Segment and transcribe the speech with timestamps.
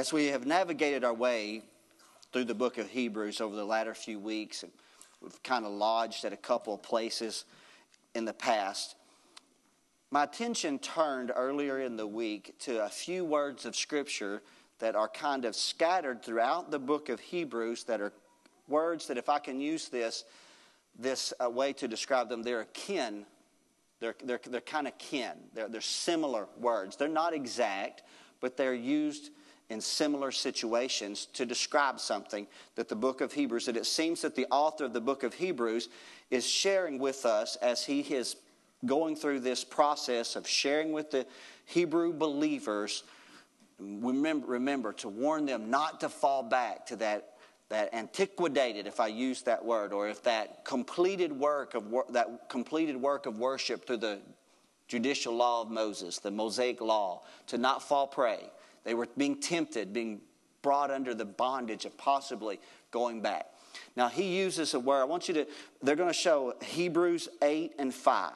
[0.00, 1.60] As we have navigated our way
[2.32, 4.72] through the book of Hebrews over the latter few weeks, and
[5.20, 7.44] we've kind of lodged at a couple of places
[8.14, 8.94] in the past,
[10.10, 14.40] my attention turned earlier in the week to a few words of Scripture
[14.78, 18.14] that are kind of scattered throughout the book of Hebrews that are
[18.68, 20.24] words that, if I can use this,
[20.98, 23.26] this uh, way to describe them, they're akin.
[24.00, 25.32] They're, they're, they're kind of kin.
[25.52, 26.96] They're, they're similar words.
[26.96, 28.02] They're not exact,
[28.40, 29.28] but they're used
[29.70, 34.34] in similar situations to describe something that the book of Hebrews, that it seems that
[34.34, 35.88] the author of the book of Hebrews
[36.30, 38.36] is sharing with us as he is
[38.84, 41.24] going through this process of sharing with the
[41.66, 43.04] Hebrew believers.
[43.78, 47.34] Remember, remember to warn them not to fall back to that,
[47.68, 52.96] that antiquated, if I use that word, or if that completed work of that completed
[52.96, 54.18] work of worship through the
[54.88, 58.50] judicial law of Moses, the Mosaic law, to not fall prey
[58.84, 60.20] they were being tempted, being
[60.62, 62.60] brought under the bondage of possibly
[62.90, 63.46] going back.
[63.96, 65.00] Now, he uses a word.
[65.00, 65.46] I want you to,
[65.82, 68.32] they're going to show Hebrews 8 and 5.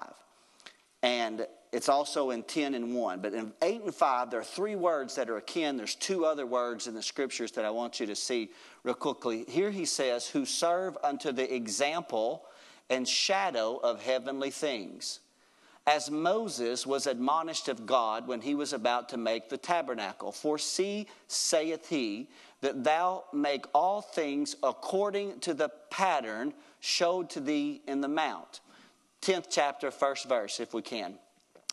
[1.03, 3.21] And it's also in 10 and 1.
[3.21, 5.77] But in 8 and 5, there are three words that are akin.
[5.77, 8.51] There's two other words in the scriptures that I want you to see
[8.85, 9.45] real quickly.
[9.49, 12.45] Here he says, Who serve unto the example
[12.91, 15.21] and shadow of heavenly things
[15.87, 20.33] as Moses was admonished of God when he was about to make the tabernacle.
[20.33, 22.29] For see, saith he,
[22.63, 28.61] that thou make all things according to the pattern showed to thee in the mount.
[29.21, 31.15] 10th chapter, first verse, if we can,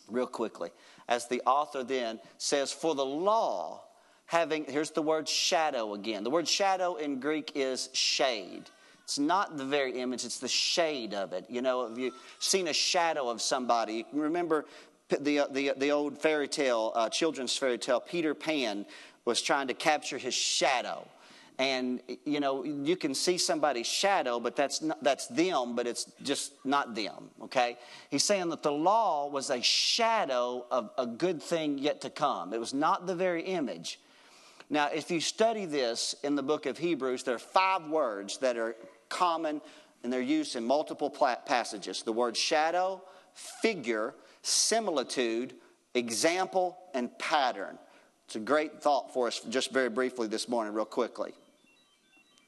[0.08, 0.70] real quickly.
[1.08, 3.82] As the author then says, For the law,
[4.26, 6.24] having, here's the word shadow again.
[6.24, 8.64] The word shadow in Greek is shade.
[9.12, 11.44] It's not the very image, it's the shade of it.
[11.50, 14.06] You know, have you've seen a shadow of somebody?
[14.10, 14.64] Remember
[15.10, 18.86] the, the, the old fairy tale, uh, children's fairy tale, Peter Pan
[19.26, 21.06] was trying to capture his shadow.
[21.58, 26.10] And, you know, you can see somebody's shadow, but that's, not, that's them, but it's
[26.22, 27.76] just not them, okay?
[28.10, 32.54] He's saying that the law was a shadow of a good thing yet to come.
[32.54, 34.00] It was not the very image.
[34.70, 38.56] Now, if you study this in the book of Hebrews, there are five words that
[38.56, 38.74] are
[39.12, 39.60] common
[40.02, 43.02] and they're used in multiple passages the word shadow,
[43.34, 45.54] figure, similitude,
[45.94, 47.78] example, and pattern.
[48.26, 51.32] It's a great thought for us, just very briefly this morning, real quickly.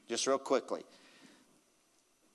[0.09, 0.83] Just real quickly.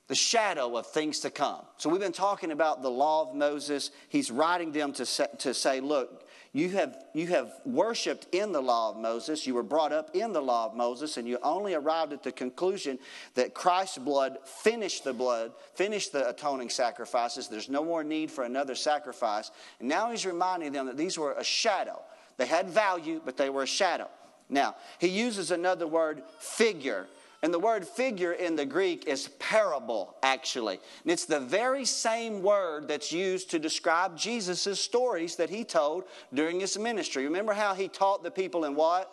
[0.08, 1.62] The shadow of things to come.
[1.76, 3.90] So, we've been talking about the law of Moses.
[4.08, 8.60] He's writing them to say, to say look, you have, you have worshiped in the
[8.60, 9.46] law of Moses.
[9.46, 12.32] You were brought up in the law of Moses, and you only arrived at the
[12.32, 12.98] conclusion
[13.34, 17.46] that Christ's blood finished the blood, finished the atoning sacrifices.
[17.46, 19.52] There's no more need for another sacrifice.
[19.78, 22.02] And now he's reminding them that these were a shadow.
[22.36, 24.08] They had value, but they were a shadow.
[24.48, 27.06] Now, he uses another word, figure.
[27.42, 30.78] And the word figure in the Greek is parable, actually.
[31.02, 36.04] And it's the very same word that's used to describe Jesus' stories that he told
[36.34, 37.24] during his ministry.
[37.24, 39.10] Remember how he taught the people in what?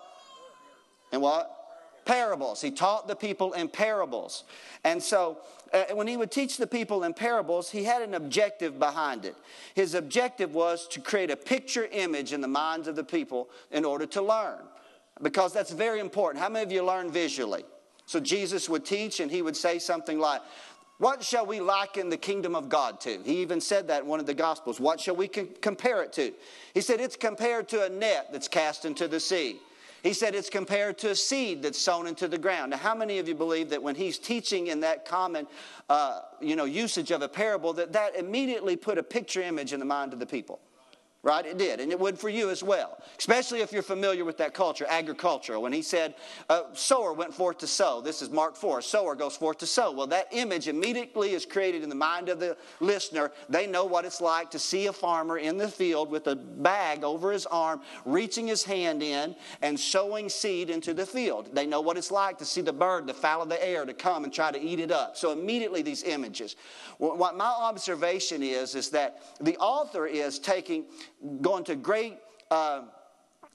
[1.13, 1.53] In what?
[2.03, 2.61] Parables.
[2.61, 4.43] He taught the people in parables.
[4.83, 5.37] And so,
[5.71, 9.35] uh, when he would teach the people in parables, he had an objective behind it.
[9.73, 13.85] His objective was to create a picture image in the minds of the people in
[13.85, 14.59] order to learn.
[15.21, 16.43] Because that's very important.
[16.43, 17.63] How many of you learn visually?
[18.07, 20.41] So Jesus would teach and he would say something like,
[20.97, 23.19] What shall we liken the kingdom of God to?
[23.23, 24.79] He even said that in one of the Gospels.
[24.79, 26.33] What shall we compare it to?
[26.73, 29.59] He said, It's compared to a net that's cast into the sea.
[30.03, 32.71] He said it's compared to a seed that's sown into the ground.
[32.71, 35.47] Now, how many of you believe that when he's teaching in that common,
[35.89, 39.79] uh, you know, usage of a parable, that that immediately put a picture image in
[39.79, 40.59] the mind of the people?
[41.27, 41.45] Right?
[41.45, 44.53] It did, and it would for you as well, especially if you're familiar with that
[44.53, 45.61] culture, agricultural.
[45.61, 46.15] When he said,
[46.47, 49.91] uh, sower went forth to sow, this is Mark 4, sower goes forth to sow.
[49.91, 53.33] Well, that image immediately is created in the mind of the listener.
[53.49, 57.03] They know what it's like to see a farmer in the field with a bag
[57.03, 61.53] over his arm, reaching his hand in and sowing seed into the field.
[61.53, 63.93] They know what it's like to see the bird, the fowl of the air, to
[63.93, 65.17] come and try to eat it up.
[65.17, 66.55] So immediately these images.
[66.99, 70.85] What my observation is, is that the author is taking
[71.41, 72.17] going to great
[72.51, 72.83] uh,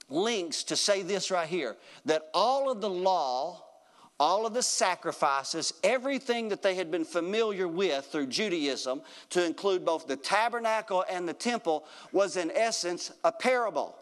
[0.09, 1.75] lengths to say this right here
[2.05, 3.63] that all of the law,
[4.19, 9.85] all of the sacrifices, everything that they had been familiar with through Judaism, to include
[9.85, 13.95] both the tabernacle and the temple, was in essence a parable.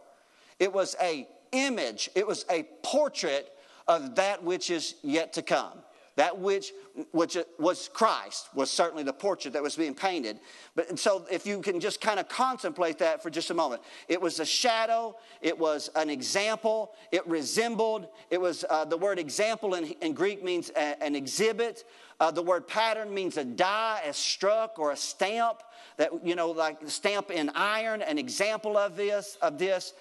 [0.60, 3.52] It was a image, it was a portrait
[3.88, 5.80] of that which is yet to come.
[6.16, 6.72] That which,
[7.12, 10.40] which was Christ was certainly the portrait that was being painted.
[10.75, 14.22] But so if you can just kind of contemplate that for just a moment, it
[14.22, 19.75] was a shadow, it was an example, it resembled, it was uh, the word example
[19.75, 21.86] in, in Greek means a, an exhibit.
[22.19, 25.63] Uh, the word pattern means a die, a struck, or a stamp
[25.98, 28.04] that you know, like stamp in iron.
[28.04, 29.94] An example of this, of this.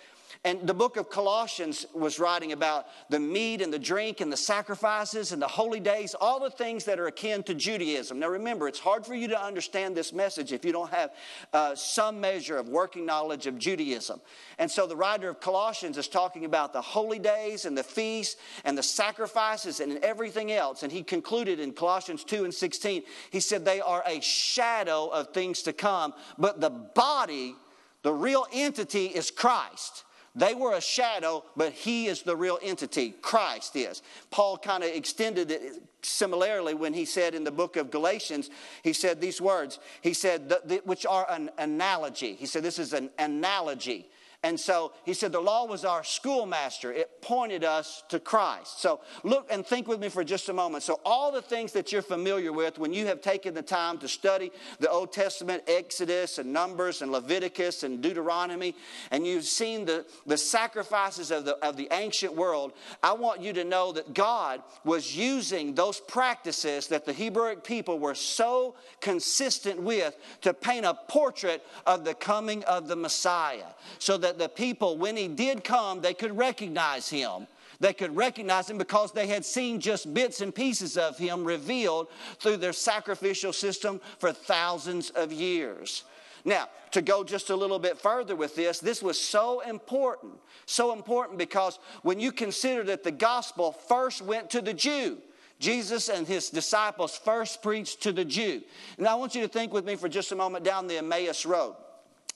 [0.44, 4.37] And the book of Colossians was writing about the meat and the drink and the
[4.37, 8.19] sacrifices and the holy days, all the things that are akin to Judaism.
[8.19, 11.11] Now remember, it's hard for you to understand this message if you don't have
[11.53, 14.21] uh, some measure of working knowledge of Judaism.
[14.59, 18.37] And so the writer of Colossians is talking about the holy days and the feasts
[18.65, 20.83] and the sacrifices and everything else.
[20.83, 25.35] And he concluded in Colossians 2 and 16, he said, They are a shadow of
[25.35, 27.55] things to come, but the body,
[28.03, 30.05] the real entity, is Christ.
[30.35, 33.15] They were a shadow, but he is the real entity.
[33.21, 34.03] Christ is.
[34.31, 38.49] Paul kind of extended it similarly when he said in the book of Galatians,
[38.82, 39.81] he said these words.
[40.03, 40.55] He said,
[40.85, 42.35] which are an analogy.
[42.35, 44.09] He said, this is an analogy.
[44.43, 46.91] And so he said the law was our schoolmaster.
[46.91, 48.81] It pointed us to Christ.
[48.81, 50.83] So look and think with me for just a moment.
[50.83, 54.09] So, all the things that you're familiar with when you have taken the time to
[54.09, 58.75] study the Old Testament, Exodus and Numbers and Leviticus and Deuteronomy,
[59.11, 62.73] and you've seen the, the sacrifices of the, of the ancient world,
[63.03, 67.99] I want you to know that God was using those practices that the Hebrewic people
[67.99, 73.67] were so consistent with to paint a portrait of the coming of the Messiah.
[73.99, 77.49] So that that the people, when he did come, they could recognize him.
[77.81, 82.09] They could recognize him because they had seen just bits and pieces of him revealed
[82.38, 86.05] through their sacrificial system for thousands of years.
[86.44, 90.35] Now, to go just a little bit further with this, this was so important.
[90.67, 95.19] So important because when you consider that the gospel first went to the Jew,
[95.59, 98.62] Jesus and his disciples first preached to the Jew.
[98.97, 101.44] Now, I want you to think with me for just a moment down the Emmaus
[101.44, 101.75] Road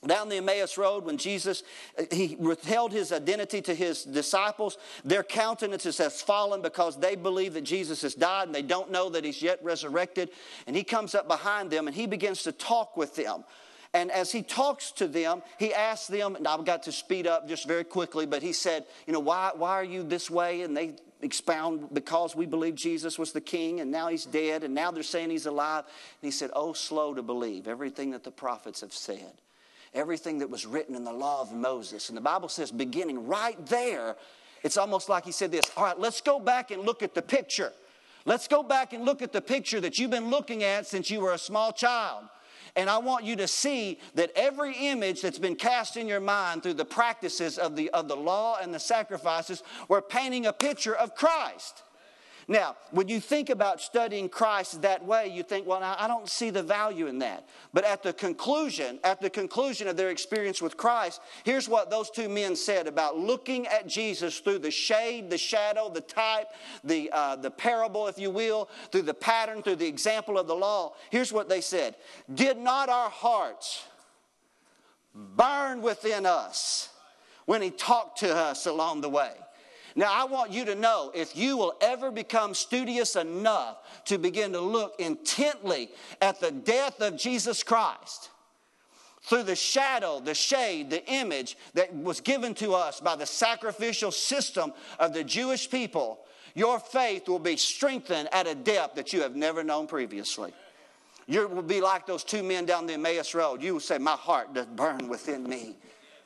[0.06, 1.62] down the Emmaus Road, when Jesus
[2.10, 7.64] he withheld his identity to his disciples, their countenances has fallen because they believe that
[7.64, 10.30] Jesus has died and they don't know that he's yet resurrected.
[10.66, 13.44] And he comes up behind them and he begins to talk with them.
[13.92, 17.48] And as he talks to them, he asks them, and I've got to speed up
[17.48, 20.62] just very quickly, but he said, You know, why, why are you this way?
[20.62, 24.74] And they expound because we believe Jesus was the king and now he's dead and
[24.74, 25.84] now they're saying he's alive.
[25.86, 29.40] And he said, Oh, slow to believe everything that the prophets have said
[29.94, 32.08] everything that was written in the law of Moses.
[32.08, 34.16] And the Bible says, beginning right there,
[34.62, 37.22] it's almost like he said this All right, let's go back and look at the
[37.22, 37.72] picture.
[38.26, 41.20] Let's go back and look at the picture that you've been looking at since you
[41.20, 42.24] were a small child.
[42.76, 46.62] And I want you to see that every image that's been cast in your mind
[46.62, 50.94] through the practices of the, of the law and the sacrifices, we're painting a picture
[50.94, 51.83] of Christ.
[52.46, 56.50] Now, when you think about studying Christ that way, you think, well, I don't see
[56.50, 57.48] the value in that.
[57.72, 62.10] But at the conclusion, at the conclusion of their experience with Christ, here's what those
[62.10, 66.48] two men said about looking at Jesus through the shade, the shadow, the type,
[66.82, 70.56] the, uh, the parable, if you will, through the pattern, through the example of the
[70.56, 70.94] law.
[71.10, 71.96] Here's what they said
[72.32, 73.84] Did not our hearts
[75.14, 76.90] burn within us
[77.46, 79.32] when he talked to us along the way?
[79.96, 83.76] Now, I want you to know if you will ever become studious enough
[84.06, 88.30] to begin to look intently at the death of Jesus Christ
[89.22, 94.10] through the shadow, the shade, the image that was given to us by the sacrificial
[94.10, 96.18] system of the Jewish people,
[96.54, 100.52] your faith will be strengthened at a depth that you have never known previously.
[101.26, 103.62] You will be like those two men down the Emmaus Road.
[103.62, 105.76] You will say, My heart does burn within me.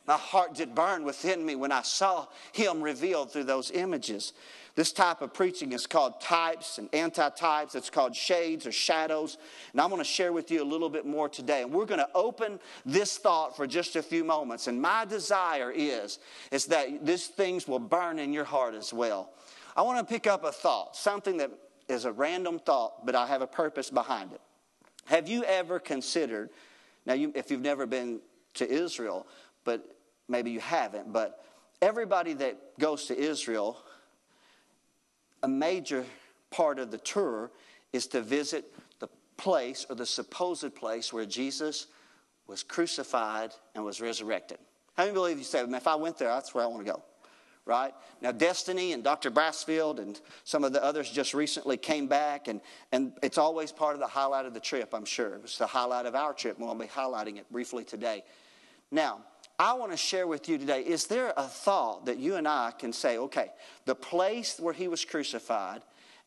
[0.09, 4.33] My heart did burn within me when I saw him revealed through those images.
[4.75, 7.75] This type of preaching is called types and anti-types.
[7.75, 9.37] It's called shades or shadows.
[9.73, 11.61] And I'm going to share with you a little bit more today.
[11.61, 14.67] And we're going to open this thought for just a few moments.
[14.67, 19.35] And my desire is, is that these things will burn in your heart as well.
[19.77, 21.51] I want to pick up a thought, something that
[21.87, 24.41] is a random thought, but I have a purpose behind it.
[25.05, 26.49] Have you ever considered,
[27.05, 28.21] now you, if you've never been
[28.55, 29.27] to Israel,
[29.65, 29.97] but
[30.29, 31.45] maybe you haven't, but
[31.81, 33.79] everybody that goes to Israel,
[35.43, 36.05] a major
[36.51, 37.51] part of the tour
[37.93, 41.87] is to visit the place or the supposed place where Jesus
[42.47, 44.59] was crucified and was resurrected.
[44.97, 47.03] How many believe you say, if I went there, that's where I want to go?
[47.65, 47.93] Right?
[48.23, 49.31] Now, Destiny and Dr.
[49.31, 53.93] Brassfield and some of the others just recently came back, and, and it's always part
[53.93, 55.35] of the highlight of the trip, I'm sure.
[55.35, 58.25] It was the highlight of our trip, and we'll be highlighting it briefly today.
[58.91, 59.21] Now,
[59.59, 62.73] I want to share with you today is there a thought that you and I
[62.79, 63.51] can say, okay,
[63.87, 65.83] the place where he was crucified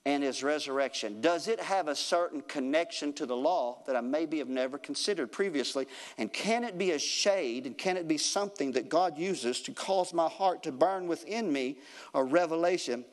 [0.06, 1.22] and his resurrection?
[1.22, 5.32] Does it have a certain connection to the law that I maybe have never considered
[5.32, 5.88] previously?
[6.18, 9.72] And can it be a shade and can it be something that God uses to
[9.72, 11.78] cause my heart to burn within me
[12.14, 13.06] a revelation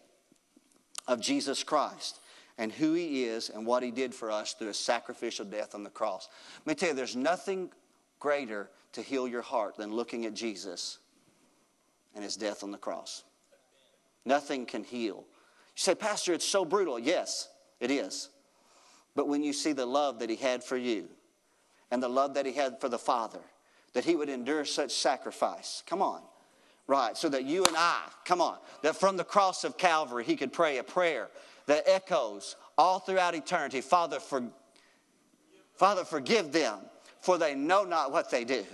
[1.07, 2.21] of Jesus Christ?
[2.61, 5.85] And who he is and what he did for us through his sacrificial death on
[5.85, 6.29] the cross.
[6.67, 7.71] Let me tell you, there's nothing
[8.19, 10.99] greater to heal your heart than looking at Jesus
[12.15, 13.25] and his death on the cross.
[14.25, 15.25] Nothing can heal
[15.79, 16.99] you say, Pastor, it's so brutal.
[16.99, 18.31] Yes, it is.
[19.15, 21.09] But when you see the love that he had for you
[21.93, 23.39] and the love that he had for the Father,
[23.93, 26.21] that he would endure such sacrifice, come on.
[26.89, 30.35] Right, so that you and I, come on, that from the cross of Calvary, he
[30.35, 31.29] could pray a prayer
[31.67, 34.43] that echoes all throughout eternity Father, for,
[35.75, 36.81] Father, forgive them,
[37.21, 38.65] for they know not what they do.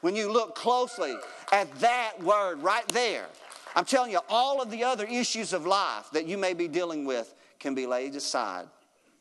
[0.00, 1.14] When you look closely
[1.52, 3.26] at that word right there,
[3.76, 7.04] I'm telling you, all of the other issues of life that you may be dealing
[7.04, 8.66] with can be laid aside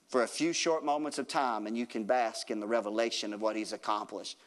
[0.08, 3.42] for a few short moments of time, and you can bask in the revelation of
[3.42, 4.38] what He's accomplished.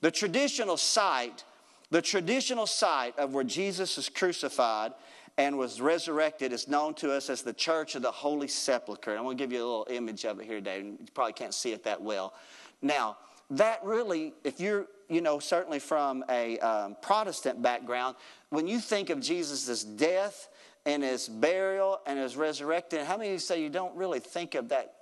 [0.00, 1.44] The traditional site,
[1.90, 4.92] the traditional site of where Jesus is crucified
[5.38, 9.16] and was resurrected is known to us as the Church of the Holy Sepulchre.
[9.16, 10.84] I'm going to give you a little image of it here, Dave.
[10.84, 12.34] You probably can't see it that well.
[12.82, 13.16] Now,
[13.50, 18.16] that really, if you're, you know, certainly from a um, Protestant background,
[18.50, 20.48] when you think of Jesus' death
[20.86, 24.54] and his burial and his resurrection, how many of you say you don't really think
[24.54, 24.94] of that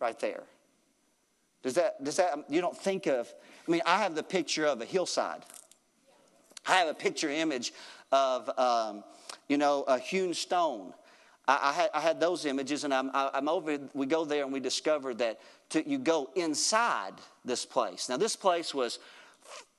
[0.00, 0.42] right there?
[1.62, 3.32] Does that, does that, you don't think of,
[3.68, 5.44] I mean, I have the picture of a hillside.
[6.66, 7.72] I have a picture image
[8.10, 9.04] of, um,
[9.48, 10.94] you know, a hewn stone.
[11.46, 14.44] I, I, had, I had those images, and I'm, I, am over, we go there
[14.44, 18.08] and we discover that to, you go inside this place.
[18.08, 18.98] Now, this place was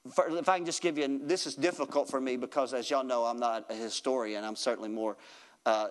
[0.06, 3.26] if I can just give you, this is difficult for me because, as y'all know,
[3.26, 4.44] I'm not a historian.
[4.44, 5.16] I'm certainly more
[5.66, 5.90] uh,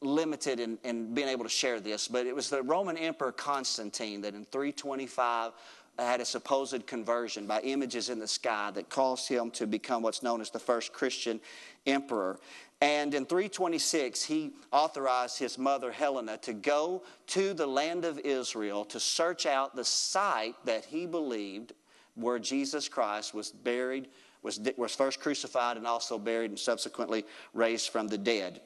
[0.00, 2.06] limited in, in, being able to share this.
[2.06, 5.52] But it was the Roman Emperor Constantine that in 325
[5.98, 10.22] had a supposed conversion by images in the sky that caused him to become what's
[10.22, 11.40] known as the first Christian
[11.86, 12.38] emperor.
[12.80, 18.86] And in 326, he authorized his mother Helena to go to the land of Israel
[18.86, 21.74] to search out the site that he believed
[22.14, 24.08] where Jesus Christ was buried,
[24.42, 28.62] was, was first crucified, and also buried and subsequently raised from the dead.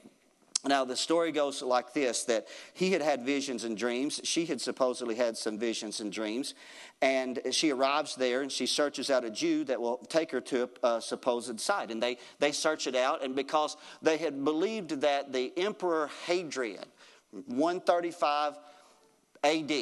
[0.66, 4.20] Now, the story goes like this that he had had visions and dreams.
[4.24, 6.54] She had supposedly had some visions and dreams.
[7.02, 10.70] And she arrives there and she searches out a Jew that will take her to
[10.82, 11.90] a, supposed site.
[11.90, 13.22] And they, they search it out.
[13.22, 16.84] And because they had believed that the Emperor Hadrian,
[17.30, 18.54] 135
[19.42, 19.72] AD,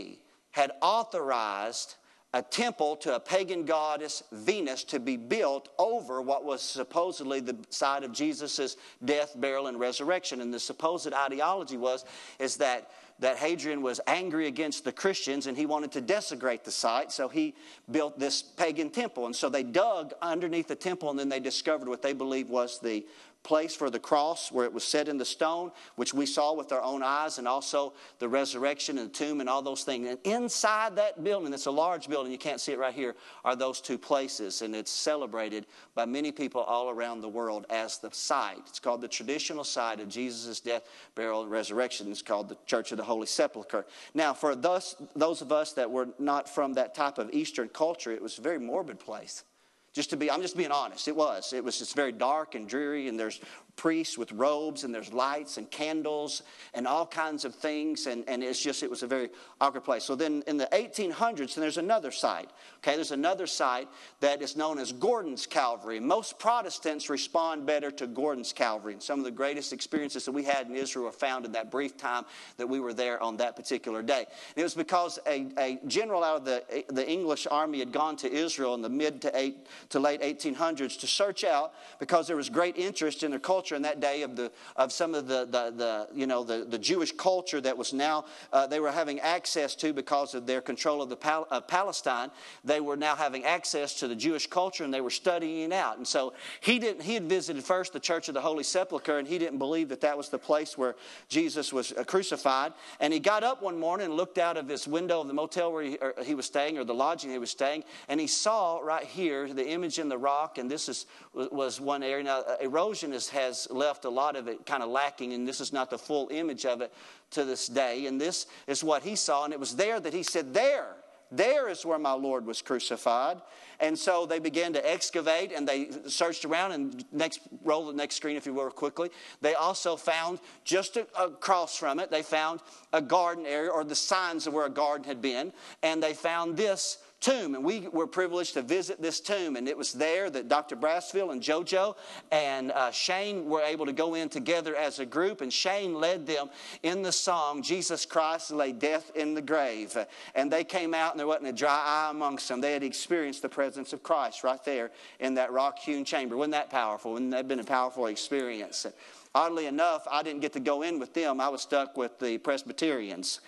[0.50, 1.94] had authorized
[2.34, 7.56] a temple to a pagan goddess Venus to be built over what was supposedly the
[7.68, 10.40] site of Jesus' death, burial, and resurrection.
[10.40, 12.04] And the supposed ideology was
[12.38, 16.72] is that that Hadrian was angry against the Christians and he wanted to desecrate the
[16.72, 17.54] site, so he
[17.90, 19.26] built this pagan temple.
[19.26, 22.80] And so they dug underneath the temple and then they discovered what they believed was
[22.80, 23.06] the
[23.42, 26.72] place for the cross where it was set in the stone, which we saw with
[26.72, 30.06] our own eyes, and also the resurrection and the tomb and all those things.
[30.06, 33.56] And inside that building, it's a large building, you can't see it right here, are
[33.56, 34.62] those two places.
[34.62, 38.62] And it's celebrated by many people all around the world as the site.
[38.68, 40.82] It's called the traditional site of Jesus' death,
[41.14, 42.10] burial, and resurrection.
[42.10, 43.86] It's called the Church of the Holy Sepulchre.
[44.14, 48.12] Now, for those, those of us that were not from that type of Eastern culture,
[48.12, 49.44] it was a very morbid place.
[49.92, 51.06] Just to be, I'm just being honest.
[51.06, 51.52] It was.
[51.52, 53.40] It was just very dark and dreary, and there's
[53.76, 56.42] priests with robes, and there's lights and candles
[56.74, 60.04] and all kinds of things, and, and it's just, it was a very awkward place.
[60.04, 62.50] So then in the 1800s, and there's another site.
[62.78, 63.88] Okay, there's another site
[64.20, 65.98] that is known as Gordon's Calvary.
[66.00, 70.44] Most Protestants respond better to Gordon's Calvary, and some of the greatest experiences that we
[70.44, 72.24] had in Israel were found in that brief time
[72.58, 74.26] that we were there on that particular day.
[74.26, 78.16] And it was because a, a general out of the, the English army had gone
[78.16, 82.36] to Israel in the mid to eight to late 1800s to search out because there
[82.36, 85.44] was great interest in their culture in that day of, the, of some of the,
[85.44, 89.20] the, the you know, the, the Jewish culture that was now, uh, they were having
[89.20, 92.30] access to because of their control of, the Pal- of Palestine.
[92.64, 95.98] They were now having access to the Jewish culture and they were studying out.
[95.98, 99.28] And so he, didn't, he had visited first the Church of the Holy Sepulchre and
[99.28, 100.96] he didn't believe that that was the place where
[101.28, 102.72] Jesus was uh, crucified.
[102.98, 105.72] And he got up one morning and looked out of his window of the motel
[105.72, 109.04] where he, he was staying or the lodging he was staying and he saw right
[109.04, 112.24] here the image in the rock, and this is, was one area.
[112.24, 115.60] Now, uh, erosion is, has left a lot of it kind of lacking, and this
[115.60, 116.92] is not the full image of it
[117.30, 118.06] to this day.
[118.06, 120.96] And this is what he saw, and it was there that he said, There,
[121.30, 123.40] There is where my Lord was crucified.
[123.80, 126.72] And so they began to excavate and they searched around.
[126.72, 129.10] And next, roll the next screen if you will, quickly.
[129.40, 132.60] They also found just across from it, they found
[132.92, 135.52] a garden area or the signs of where a garden had been.
[135.82, 137.54] And they found this tomb.
[137.54, 139.56] And we were privileged to visit this tomb.
[139.56, 140.76] And it was there that Dr.
[140.76, 141.96] Brassfield and JoJo
[142.30, 145.40] and uh, Shane were able to go in together as a group.
[145.40, 146.50] And Shane led them
[146.82, 149.96] in the song, Jesus Christ lay death in the grave.
[150.34, 152.60] And they came out and there wasn't a dry eye amongst them.
[152.60, 156.36] They had experienced the presence of Christ right there in that rock hewn chamber.
[156.36, 157.12] Wasn't that powerful?
[157.12, 158.86] Wouldn't that have been a powerful experience?
[159.34, 161.40] Oddly enough, I didn't get to go in with them.
[161.40, 163.40] I was stuck with the Presbyterians.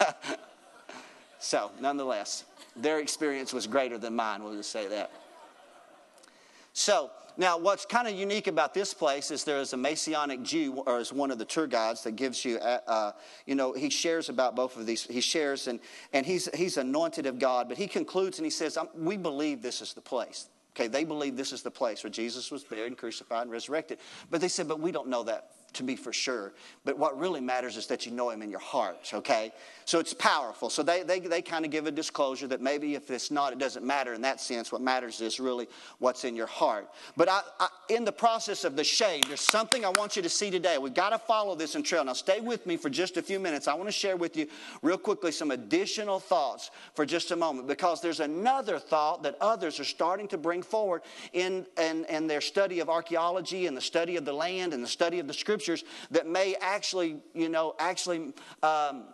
[1.46, 2.42] So, nonetheless,
[2.74, 5.12] their experience was greater than mine, we'll just say that.
[6.72, 10.82] So, now what's kind of unique about this place is there is a Messianic Jew,
[10.88, 13.12] or is one of the tour guides that gives you, uh, uh,
[13.46, 15.04] you know, he shares about both of these.
[15.04, 15.78] He shares, and,
[16.12, 19.80] and he's, he's anointed of God, but he concludes and he says, We believe this
[19.80, 20.48] is the place.
[20.74, 23.98] Okay, they believe this is the place where Jesus was buried and crucified and resurrected.
[24.32, 26.52] But they said, But we don't know that to be for sure.
[26.84, 29.52] But what really matters is that you know him in your heart, okay?
[29.84, 30.70] So it's powerful.
[30.70, 33.58] So they, they, they kind of give a disclosure that maybe if it's not, it
[33.58, 34.72] doesn't matter in that sense.
[34.72, 35.68] What matters is really
[35.98, 36.88] what's in your heart.
[37.16, 40.28] But I, I, in the process of the shade, there's something I want you to
[40.28, 40.78] see today.
[40.78, 42.04] We've got to follow this in trail.
[42.04, 43.68] Now, stay with me for just a few minutes.
[43.68, 44.48] I want to share with you,
[44.82, 49.78] real quickly, some additional thoughts for just a moment because there's another thought that others
[49.78, 54.16] are starting to bring forward in, in, in their study of archaeology and the study
[54.16, 57.74] of the land and the study of the scripture scriptures that may actually, you know,
[57.78, 58.32] actually
[58.62, 59.04] um,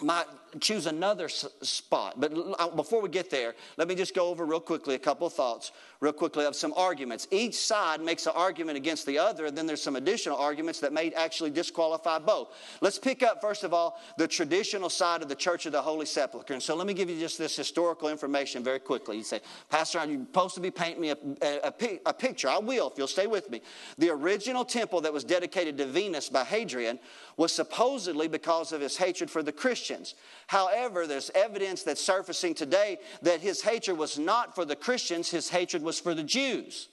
[0.00, 0.26] might
[0.58, 2.18] choose another spot.
[2.18, 5.32] But before we get there, let me just go over real quickly a couple of
[5.32, 7.28] thoughts, real quickly, of some arguments.
[7.30, 10.92] Each side makes an argument against the other, and then there's some additional arguments that
[10.92, 12.48] may actually disqualify both.
[12.80, 16.06] Let's pick up, first of all, the traditional side of the Church of the Holy
[16.06, 16.54] Sepulchre.
[16.54, 19.18] And so let me give you just this historical information very quickly.
[19.18, 22.48] You say, Pastor, you're supposed to be painting me a, a, a picture.
[22.48, 23.60] I will, if you'll stay with me.
[23.98, 26.98] The original temple that was dedicated to Venus by Hadrian
[27.36, 30.14] was supposedly because of his hatred for the Christians.
[30.50, 35.48] However, there's evidence that's surfacing today that his hatred was not for the Christians, his
[35.48, 36.88] hatred was for the Jews.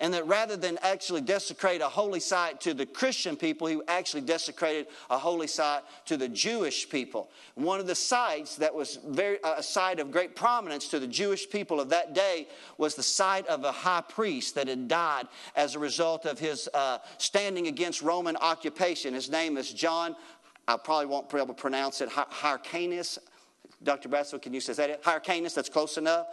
[0.00, 4.22] And that rather than actually desecrate a holy site to the Christian people, he actually
[4.22, 7.28] desecrated a holy site to the Jewish people.
[7.56, 11.50] One of the sites that was very, a site of great prominence to the Jewish
[11.50, 15.74] people of that day was the site of a high priest that had died as
[15.74, 19.12] a result of his uh, standing against Roman occupation.
[19.12, 20.16] His name is John
[20.66, 22.08] I probably won't be able to pronounce it.
[22.08, 23.18] Hyrcanus.
[23.82, 24.08] Dr.
[24.08, 25.02] Brassel, can you say that?
[25.02, 26.26] Hyrcanus, that's close enough.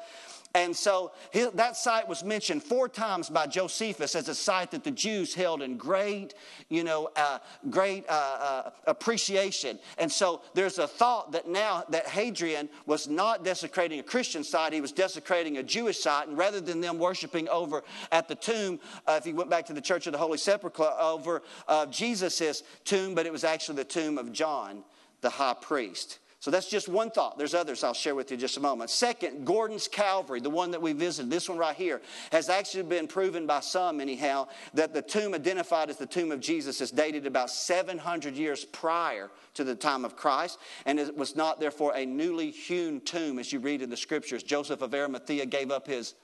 [0.53, 1.11] And so
[1.53, 5.61] that site was mentioned four times by Josephus as a site that the Jews held
[5.61, 6.33] in great,
[6.67, 9.79] you know, uh, great uh, uh, appreciation.
[9.97, 14.73] And so there's a thought that now that Hadrian was not desecrating a Christian site,
[14.73, 16.27] he was desecrating a Jewish site.
[16.27, 19.73] And rather than them worshiping over at the tomb, uh, if you went back to
[19.73, 23.85] the Church of the Holy Sepulchre, over uh, Jesus' tomb, but it was actually the
[23.85, 24.83] tomb of John,
[25.21, 26.19] the high priest.
[26.41, 27.37] So that's just one thought.
[27.37, 28.89] There's others I'll share with you in just a moment.
[28.89, 32.01] Second, Gordon's Calvary, the one that we visited, this one right here,
[32.31, 36.39] has actually been proven by some, anyhow, that the tomb identified as the tomb of
[36.39, 41.35] Jesus is dated about 700 years prior to the time of Christ, and it was
[41.35, 44.41] not, therefore, a newly hewn tomb, as you read in the scriptures.
[44.41, 46.15] Joseph of Arimathea gave up his.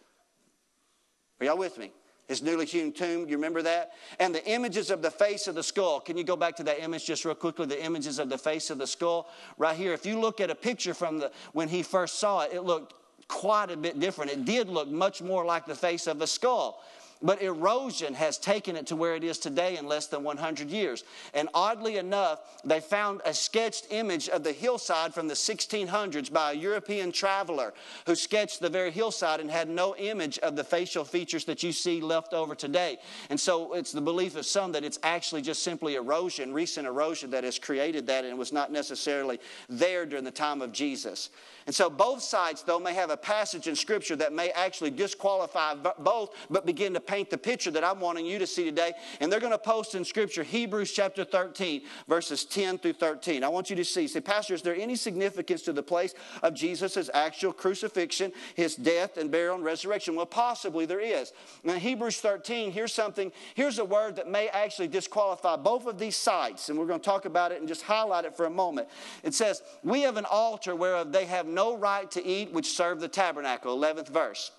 [1.39, 1.91] Are y'all with me?
[2.27, 3.27] His newly hewn tomb.
[3.27, 3.93] You remember that?
[4.19, 5.99] And the images of the face of the skull.
[5.99, 7.65] Can you go back to that image just real quickly?
[7.65, 9.29] The images of the face of the skull.
[9.57, 9.93] Right here.
[9.93, 12.93] If you look at a picture from the when he first saw it, it looked
[13.27, 14.31] quite a bit different.
[14.31, 16.83] It did look much more like the face of a skull.
[17.21, 21.03] But erosion has taken it to where it is today in less than 100 years.
[21.33, 26.51] And oddly enough, they found a sketched image of the hillside from the 1600s by
[26.51, 27.73] a European traveler
[28.05, 31.71] who sketched the very hillside and had no image of the facial features that you
[31.71, 32.97] see left over today.
[33.29, 37.31] And so it's the belief of some that it's actually just simply erosion, recent erosion,
[37.31, 41.29] that has created that and was not necessarily there during the time of Jesus.
[41.65, 45.75] And so both sides, though, may have a passage in Scripture that may actually disqualify
[45.99, 48.93] both, but begin to paint the picture that I'm wanting you to see today.
[49.19, 53.43] And they're going to post in Scripture Hebrews chapter 13, verses 10 through 13.
[53.43, 54.07] I want you to see.
[54.07, 59.17] Say, Pastor, is there any significance to the place of Jesus' actual crucifixion, his death
[59.17, 60.15] and burial and resurrection?
[60.15, 61.33] Well, possibly there is.
[61.63, 66.15] Now, Hebrews 13, here's something, here's a word that may actually disqualify both of these
[66.15, 66.69] sites.
[66.69, 68.89] And we're going to talk about it and just highlight it for a moment.
[69.23, 72.99] It says, We have an altar whereof they have no right to eat which serve
[72.99, 73.77] the tabernacle.
[73.77, 74.51] 11th verse.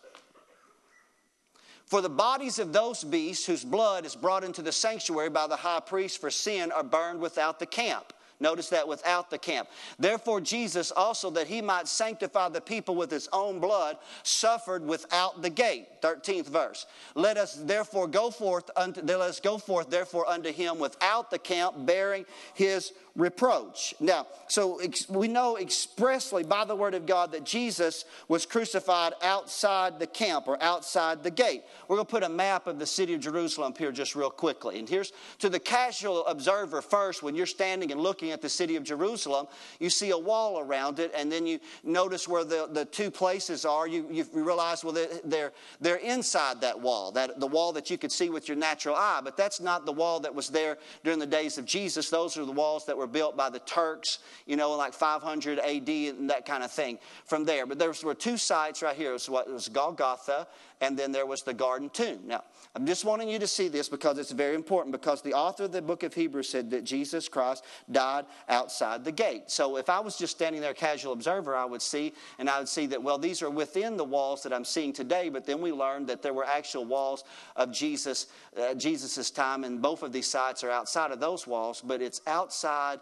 [1.88, 5.57] For the bodies of those beasts whose blood is brought into the sanctuary by the
[5.57, 8.12] high priest for sin are burned without the camp.
[8.40, 9.68] Notice that without the camp.
[9.98, 15.42] Therefore, Jesus also, that he might sanctify the people with his own blood, suffered without
[15.42, 15.88] the gate.
[16.03, 16.87] 13th verse.
[17.16, 21.38] Let us therefore go forth unto, let us go forth therefore unto him without the
[21.38, 23.94] camp, bearing his reproach.
[23.98, 29.12] Now, so ex- we know expressly by the word of God that Jesus was crucified
[29.22, 31.64] outside the camp or outside the gate.
[31.88, 34.78] We're going to put a map of the city of Jerusalem here just real quickly.
[34.78, 38.76] And here's to the casual observer first, when you're standing and looking at the city
[38.76, 39.48] of Jerusalem,
[39.81, 43.64] you see a wall around it, and then you notice where the, the two places
[43.64, 43.88] are.
[43.88, 48.12] You, you realize, well, they're, they're inside that wall, that, the wall that you could
[48.12, 51.26] see with your natural eye, but that's not the wall that was there during the
[51.26, 52.11] days of Jesus.
[52.11, 55.88] Those are the walls that were built by the Turks, you know, like 500 AD
[55.88, 57.66] and that kind of thing from there.
[57.66, 59.11] But there were two sites right here.
[59.11, 60.47] It was, what, it was Golgotha
[60.81, 62.21] and then there was the garden tomb.
[62.27, 65.64] Now, I'm just wanting you to see this because it's very important because the author
[65.64, 69.51] of the book of Hebrews said that Jesus Christ died outside the gate.
[69.51, 72.69] So if I was just standing there, casual observer, I would see, and I would
[72.69, 75.73] see that, well, these are within the walls that I'm seeing today, but then we
[75.73, 77.25] learned that there were actual walls
[77.57, 78.27] of Jesus,
[78.61, 82.21] uh, Jesus's time, and both of these sites are outside of those walls, but it's
[82.27, 83.01] outside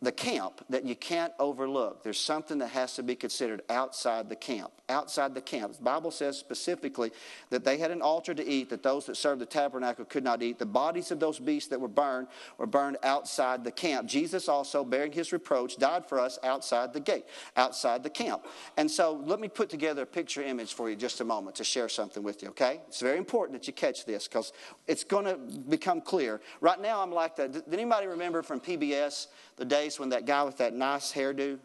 [0.00, 2.02] the camp that you can't overlook.
[2.02, 4.72] There's something that has to be considered outside the camp.
[4.88, 5.76] Outside the camp.
[5.76, 7.12] The Bible says specifically
[7.50, 10.42] that they had an altar to eat that those that served the tabernacle could not
[10.42, 10.58] eat.
[10.58, 12.28] The bodies of those beasts that were burned
[12.58, 14.08] were burned outside the camp.
[14.08, 17.26] Jesus also, bearing his reproach, died for us outside the gate,
[17.56, 18.46] outside the camp.
[18.76, 21.64] And so let me put together a picture image for you just a moment to
[21.64, 22.80] share something with you, okay?
[22.88, 24.52] It's very important that you catch this because
[24.86, 25.36] it's going to
[25.68, 26.40] become clear.
[26.60, 27.52] Right now, I'm like that.
[27.52, 31.58] Did anybody remember from PBS the days when that guy with that nice hairdo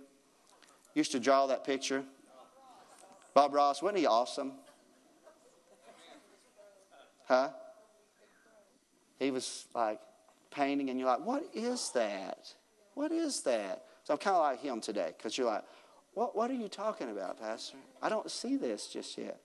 [0.94, 2.04] used to draw that picture?
[3.34, 4.54] Bob Ross, wasn't he awesome?
[7.26, 7.50] Huh?
[9.20, 10.00] He was like
[10.52, 12.54] painting, and you're like, what is that?
[12.94, 13.86] What is that?
[14.04, 15.64] So I'm kind of like him today because you're like,
[16.14, 17.78] what, what are you talking about, Pastor?
[18.02, 19.40] I don't see this just yet.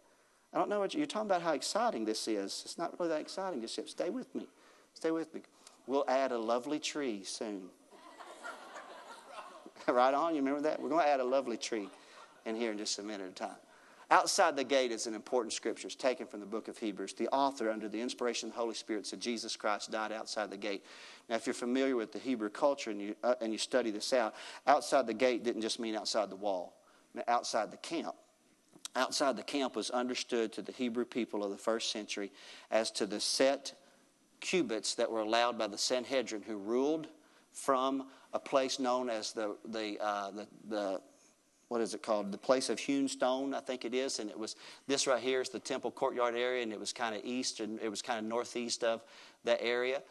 [0.53, 2.63] I don't know what you're talking about how exciting this is.
[2.65, 3.89] It's not really that exciting just yet.
[3.89, 4.47] Stay with me.
[4.95, 5.43] Stay with me.
[5.87, 7.63] We'll add a lovely tree soon.
[9.87, 10.35] right on?
[10.35, 10.81] You remember that?
[10.81, 11.89] We're going to add a lovely tree
[12.45, 13.57] in here in just a minute of time.
[14.11, 15.87] Outside the gate is an important scripture.
[15.87, 17.13] It's taken from the book of Hebrews.
[17.13, 20.57] The author, under the inspiration of the Holy Spirit, said Jesus Christ died outside the
[20.57, 20.83] gate.
[21.29, 24.15] Now, if you're familiar with the Hebrew culture and you, uh, and you study this
[24.15, 24.35] out,
[24.67, 26.79] outside the gate didn't just mean outside the wall,
[27.27, 28.15] outside the camp.
[28.97, 32.33] Outside the camp was understood to the Hebrew people of the first century
[32.71, 33.75] as to the set
[34.41, 37.09] cubits that were allowed by the Sanhedrin, who ruled
[37.53, 41.01] from a place known as the, the, uh, the, the
[41.69, 42.33] what is it called?
[42.33, 44.19] The place of hewn stone, I think it is.
[44.19, 47.15] And it was this right here is the temple courtyard area, and it was kind
[47.15, 49.03] of east and it was kind of northeast of
[49.45, 50.03] that area.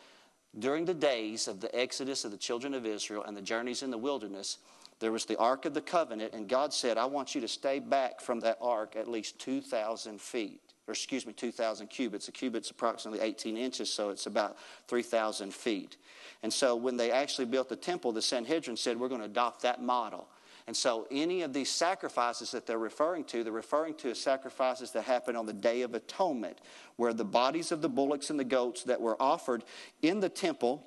[0.59, 3.91] During the days of the exodus of the children of Israel and the journeys in
[3.91, 4.57] the wilderness,
[4.99, 7.79] there was the Ark of the Covenant, and God said, I want you to stay
[7.79, 12.27] back from that ark at least 2,000 feet, or excuse me, 2,000 cubits.
[12.27, 15.97] A cubit's approximately 18 inches, so it's about 3,000 feet.
[16.41, 19.61] And so when they actually built the temple, the Sanhedrin said, We're going to adopt
[19.61, 20.27] that model.
[20.67, 25.03] And so, any of these sacrifices that they're referring to, they're referring to sacrifices that
[25.03, 26.59] happen on the Day of Atonement,
[26.97, 29.63] where the bodies of the bullocks and the goats that were offered
[30.01, 30.85] in the temple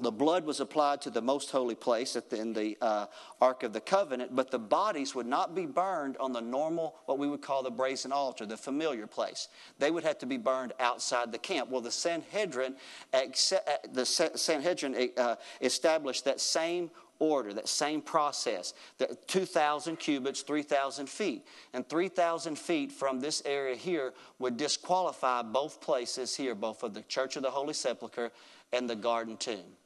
[0.00, 3.06] the blood was applied to the most holy place the, in the uh,
[3.40, 7.18] Ark of the Covenant, but the bodies would not be burned on the normal, what
[7.18, 9.48] we would call the brazen altar, the familiar place.
[9.78, 11.70] They would have to be burned outside the camp.
[11.70, 12.74] Well, the Sanhedrin,
[13.12, 21.46] the Sanhedrin uh, established that same order, that same process, that 2,000 cubits, 3,000 feet.
[21.72, 27.02] And 3,000 feet from this area here would disqualify both places here, both of the
[27.02, 28.30] Church of the Holy Sepulchre
[28.72, 29.76] and the Garden Tomb.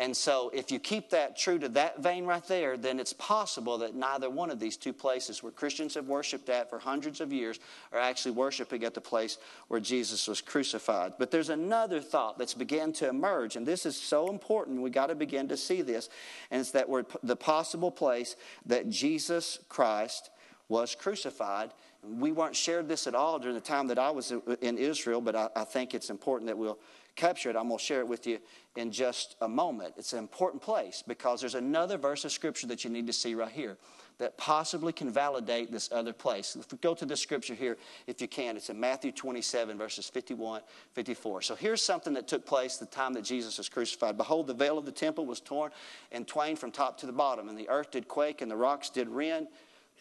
[0.00, 3.76] And so, if you keep that true to that vein right there, then it's possible
[3.78, 7.34] that neither one of these two places where Christians have worshiped at for hundreds of
[7.34, 7.60] years
[7.92, 9.36] are actually worshiping at the place
[9.68, 11.12] where Jesus was crucified.
[11.18, 14.80] But there's another thought that's began to emerge, and this is so important.
[14.80, 16.08] We got to begin to see this,
[16.50, 20.30] and it's that we're the possible place that Jesus Christ
[20.70, 21.72] was crucified.
[22.02, 24.32] We weren't shared this at all during the time that I was
[24.62, 26.78] in Israel, but I, I think it's important that we'll
[27.16, 27.56] capture it.
[27.56, 28.38] I'm going to share it with you
[28.76, 29.94] in just a moment.
[29.96, 33.34] It's an important place because there's another verse of Scripture that you need to see
[33.34, 33.76] right here
[34.20, 36.54] that possibly can validate this other place.
[36.54, 40.10] If we go to the Scripture here, if you can, it's in Matthew 27, verses
[40.10, 40.60] 51,
[40.92, 41.42] 54.
[41.42, 44.18] So here's something that took place the time that Jesus was crucified.
[44.18, 45.70] Behold, the veil of the temple was torn
[46.12, 48.90] in twain from top to the bottom, and the earth did quake, and the rocks
[48.90, 49.48] did rend.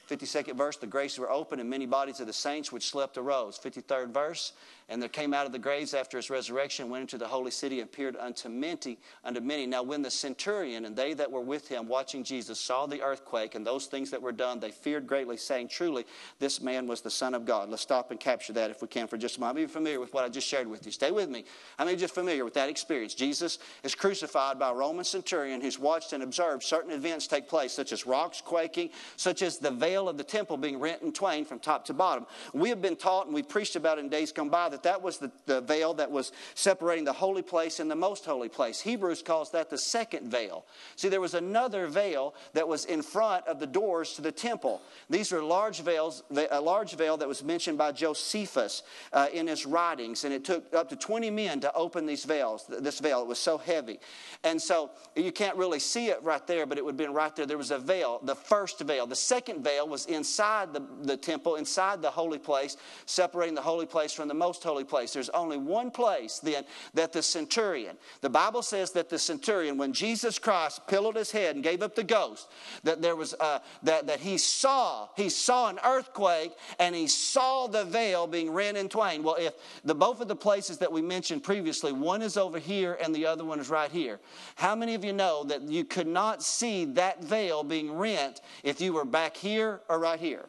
[0.10, 3.58] 52nd verse, the graves were open, and many bodies of the saints which slept arose.
[3.58, 4.54] 53rd verse,
[4.90, 7.80] and there came out of the graves after his resurrection, went into the holy city,
[7.80, 9.66] and appeared unto many, unto many.
[9.66, 13.56] Now, when the centurion and they that were with him watching Jesus saw the earthquake
[13.56, 16.06] and those things that were done, they feared greatly, saying, Truly,
[16.40, 17.70] this man was the Son of God.
[17.70, 19.60] Let's stop and capture that if we can for just a moment.
[19.60, 20.92] Are you familiar with what I just shared with you?
[20.92, 21.46] Stay with me.
[21.78, 23.14] I mean, just familiar with that experience.
[23.14, 27.72] Jesus is crucified by a Roman centurion who's watched and observed certain events take place,
[27.72, 31.46] such as rocks quaking, such as the veil of the temple being rent in twain
[31.46, 32.26] from top to bottom.
[32.54, 35.02] We have been taught and we've preached about it in days gone by that that
[35.02, 38.80] was the, the veil that was separating the holy place and the most holy place.
[38.80, 40.66] Hebrews calls that the second veil.
[40.96, 44.82] See, there was another veil that was in front of the doors to the temple.
[45.10, 49.66] These are large veils, a large veil that was mentioned by Josephus uh, in his
[49.66, 52.66] writings, and it took up to 20 men to open these veils.
[52.68, 54.00] This veil, it was so heavy.
[54.44, 57.36] And so you can't really see it right there, but it would have been right
[57.36, 57.46] there.
[57.46, 59.06] There was a veil, the first veil.
[59.08, 63.86] The second veil was inside the, the temple, inside the holy place, separating the holy
[63.86, 65.14] place from the most holy place.
[65.14, 69.94] There's only one place then that the centurion, the Bible says that the centurion, when
[69.94, 72.50] Jesus Christ pillowed his head and gave up the ghost,
[72.84, 77.68] that there was uh, that that he saw he saw an earthquake and he saw
[77.68, 79.24] the veil being rent in twain.
[79.24, 79.54] Well, if
[79.84, 83.26] the both of the places that we mentioned previously, one is over here and the
[83.26, 84.20] other one is right here.
[84.56, 88.82] How many of you know that you could not see that veil being rent if
[88.82, 90.46] you were back here or right here?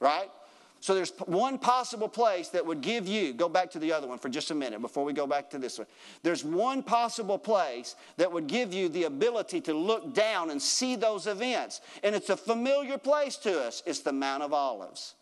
[0.00, 0.30] Right?
[0.84, 4.18] So there's one possible place that would give you, go back to the other one
[4.18, 5.86] for just a minute before we go back to this one.
[6.22, 10.94] There's one possible place that would give you the ability to look down and see
[10.94, 11.80] those events.
[12.02, 13.82] And it's a familiar place to us.
[13.86, 15.14] It's the Mount of Olives.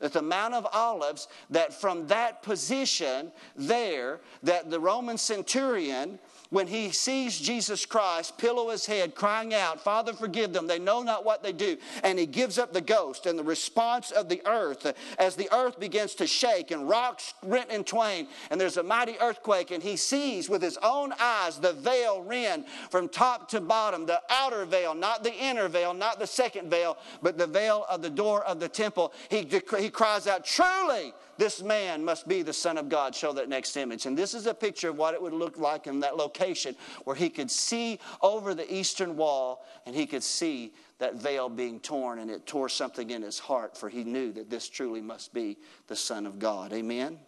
[0.00, 6.18] It's the Mount of Olives that from that position there, that the Roman centurion
[6.52, 10.66] when he sees Jesus Christ pillow his head, crying out, Father, forgive them.
[10.66, 11.78] They know not what they do.
[12.04, 13.24] And he gives up the ghost.
[13.24, 17.32] And the response of the earth, uh, as the earth begins to shake and rocks
[17.42, 21.58] rent in twain, and there's a mighty earthquake, and he sees with his own eyes
[21.58, 26.18] the veil rend from top to bottom, the outer veil, not the inner veil, not
[26.18, 29.14] the second veil, but the veil of the door of the temple.
[29.30, 33.16] He, he cries out, Truly, this man must be the Son of God.
[33.16, 34.06] Show that next image.
[34.06, 37.16] And this is a picture of what it would look like in that location where
[37.16, 42.20] he could see over the eastern wall and he could see that veil being torn
[42.20, 45.58] and it tore something in his heart for he knew that this truly must be
[45.88, 46.72] the Son of God.
[46.72, 47.18] Amen.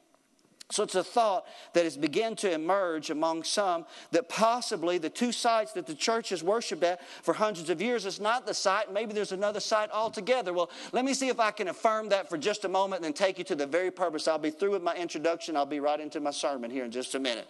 [0.71, 5.31] So it's a thought that has begun to emerge among some that possibly the two
[5.31, 8.91] sites that the church has worshiped at for hundreds of years is not the site.
[8.91, 10.55] Maybe there's another site altogether.
[10.55, 13.13] Well, let me see if I can affirm that for just a moment and then
[13.13, 14.27] take you to the very purpose.
[14.27, 15.55] I'll be through with my introduction.
[15.55, 17.47] I'll be right into my sermon here in just a minute.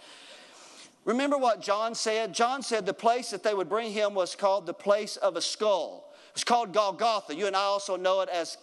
[1.05, 2.35] Remember what John said?
[2.35, 5.41] John said the place that they would bring him was called the place of a
[5.41, 6.13] skull.
[6.33, 7.35] It's called Golgotha.
[7.37, 8.59] You and I also know it as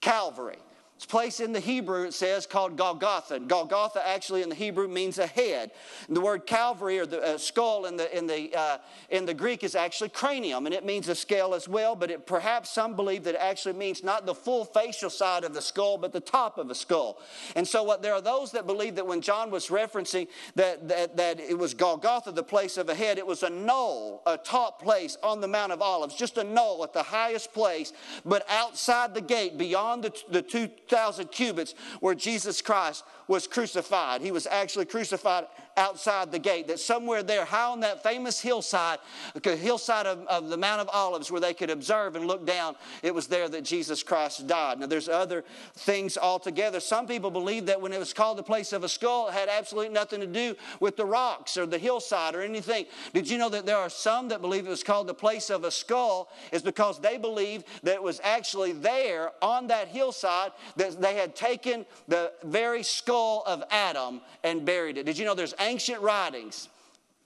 [0.00, 0.58] Calvary.
[1.02, 3.34] It's place in the Hebrew, it says, called Golgotha.
[3.34, 5.72] And Golgotha actually in the Hebrew means a head.
[6.06, 8.78] And the word Calvary or the uh, skull in the, in, the, uh,
[9.10, 12.24] in the Greek is actually cranium, and it means a scale as well, but it,
[12.24, 15.98] perhaps some believe that it actually means not the full facial side of the skull,
[15.98, 17.18] but the top of a skull.
[17.56, 21.16] And so what, there are those that believe that when John was referencing that, that,
[21.16, 24.80] that it was Golgotha, the place of a head, it was a knoll, a top
[24.80, 27.92] place on the Mount of Olives, just a knoll at the highest place,
[28.24, 34.20] but outside the gate, beyond the, the two 2,000 cubits where Jesus Christ was crucified.
[34.20, 38.98] He was actually crucified outside the gate, that somewhere there, high on that famous hillside,
[39.40, 42.74] the hillside of, of the Mount of Olives, where they could observe and look down,
[43.02, 44.80] it was there that Jesus Christ died.
[44.80, 46.80] Now, there's other things altogether.
[46.80, 49.48] Some people believe that when it was called the place of a skull, it had
[49.48, 52.86] absolutely nothing to do with the rocks or the hillside or anything.
[53.12, 55.64] Did you know that there are some that believe it was called the place of
[55.64, 61.00] a skull is because they believe that it was actually there on that hillside that
[61.00, 65.06] they had taken the very skull of Adam and buried it.
[65.06, 66.68] Did you know there's ancient writings.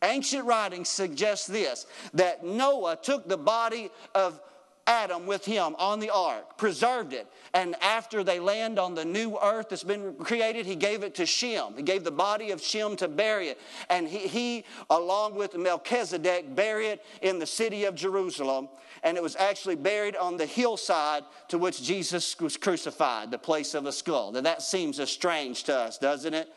[0.02, 4.40] Ancient writings suggest this that Noah took the body of
[4.86, 9.36] Adam with him on the ark, preserved it, and after they land on the new
[9.42, 11.74] earth that's been created, he gave it to Shem.
[11.76, 13.58] He gave the body of Shem to bury it.
[13.90, 18.68] And he, he along with Melchizedek, buried it in the city of Jerusalem.
[19.02, 23.74] And it was actually buried on the hillside to which Jesus was crucified, the place
[23.74, 24.32] of a skull.
[24.32, 26.52] Now that seems strange to us, doesn't it?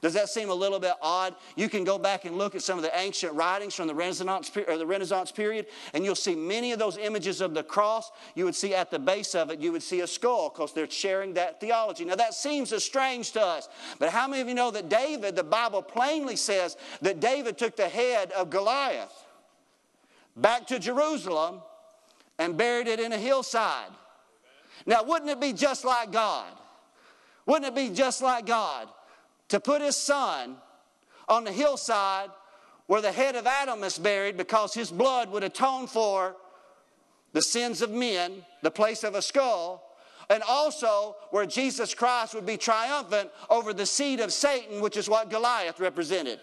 [0.00, 1.34] Does that seem a little bit odd?
[1.56, 4.50] You can go back and look at some of the ancient writings from the Renaissance,
[4.50, 8.12] the Renaissance period, and you'll see many of those images of the cross.
[8.36, 10.88] You would see at the base of it, you would see a skull because they're
[10.88, 12.04] sharing that theology.
[12.04, 15.44] Now, that seems strange to us, but how many of you know that David, the
[15.44, 19.24] Bible plainly says that David took the head of Goliath
[20.36, 21.60] back to Jerusalem
[22.38, 23.90] and buried it in a hillside?
[24.86, 26.52] Now, wouldn't it be just like God?
[27.46, 28.88] Wouldn't it be just like God
[29.48, 30.56] to put his son
[31.28, 32.30] on the hillside
[32.86, 36.36] where the head of Adam is buried because his blood would atone for
[37.32, 39.96] the sins of men, the place of a skull,
[40.30, 45.08] and also where Jesus Christ would be triumphant over the seed of Satan, which is
[45.08, 46.40] what Goliath represented.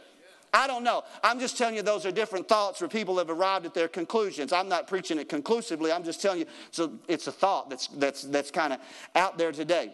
[0.53, 1.03] I don't know.
[1.23, 4.53] I'm just telling you those are different thoughts where people have arrived at their conclusions.
[4.53, 5.91] I'm not preaching it conclusively.
[5.91, 8.79] I'm just telling you so it's a thought that's that's that's kind of
[9.15, 9.93] out there today.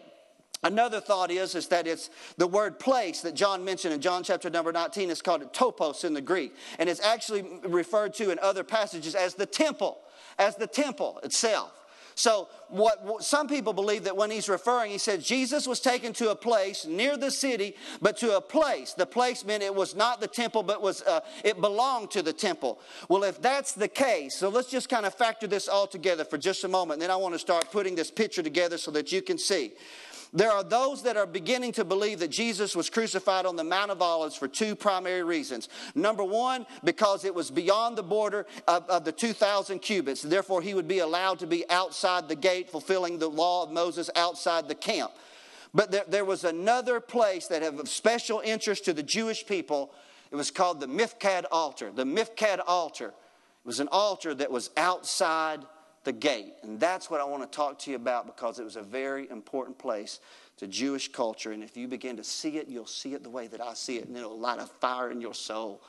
[0.64, 4.48] Another thought is, is that it's the word place that John mentioned in John chapter
[4.48, 6.54] number 19 is called topos in the Greek.
[6.78, 9.98] And it's actually referred to in other passages as the temple,
[10.38, 11.72] as the temple itself.
[12.14, 16.30] So, what, some people believe that when he's referring, he said Jesus was taken to
[16.30, 18.92] a place near the city, but to a place.
[18.92, 22.32] The place meant it was not the temple, but was uh, it belonged to the
[22.32, 22.78] temple.
[23.08, 26.38] Well, if that's the case, so let's just kind of factor this all together for
[26.38, 26.94] just a moment.
[26.94, 29.72] And then I want to start putting this picture together so that you can see.
[30.34, 33.90] There are those that are beginning to believe that Jesus was crucified on the Mount
[33.90, 35.68] of Olives for two primary reasons.
[35.94, 40.22] Number one, because it was beyond the border of, of, the 2,000 cubits.
[40.22, 44.08] Therefore, he would be allowed to be outside the gate, fulfilling the law of Moses
[44.16, 45.12] outside the camp.
[45.74, 49.92] But there, there was another place that had special interest to the Jewish people.
[50.30, 51.90] It was called the Mifkad altar.
[51.94, 53.12] The Mifkad altar
[53.64, 55.60] it was an altar that was outside
[56.04, 56.54] the gate.
[56.62, 59.30] And that's what I want to talk to you about because it was a very
[59.30, 60.20] important place
[60.56, 61.52] to Jewish culture.
[61.52, 63.98] And if you begin to see it, you'll see it the way that I see
[63.98, 65.82] it, and it'll light a fire in your soul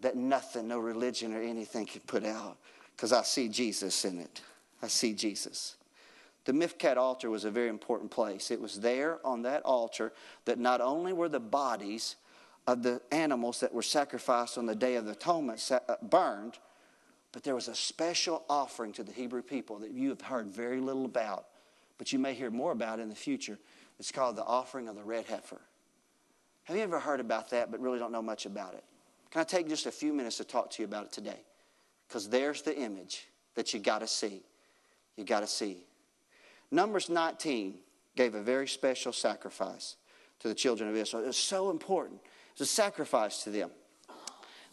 [0.00, 2.58] that nothing, no religion or anything can put out
[2.96, 4.42] because I see Jesus in it.
[4.82, 5.76] I see Jesus.
[6.44, 8.50] The Mifkad altar was a very important place.
[8.50, 10.12] It was there on that altar
[10.44, 12.16] that not only were the bodies
[12.66, 16.58] of the animals that were sacrificed on the Day of the Atonement uh, burned,
[17.32, 20.80] but there was a special offering to the Hebrew people that you have heard very
[20.80, 21.46] little about,
[21.98, 23.58] but you may hear more about in the future.
[23.98, 25.60] It's called the offering of the red heifer.
[26.64, 28.84] Have you ever heard about that but really don't know much about it?
[29.30, 31.42] Can I take just a few minutes to talk to you about it today?
[32.06, 34.42] Because there's the image that you got to see.
[35.16, 35.84] You got to see.
[36.70, 37.78] Numbers 19
[38.14, 39.96] gave a very special sacrifice
[40.40, 41.22] to the children of Israel.
[41.22, 42.20] It was so important.
[42.22, 43.70] It was a sacrifice to them.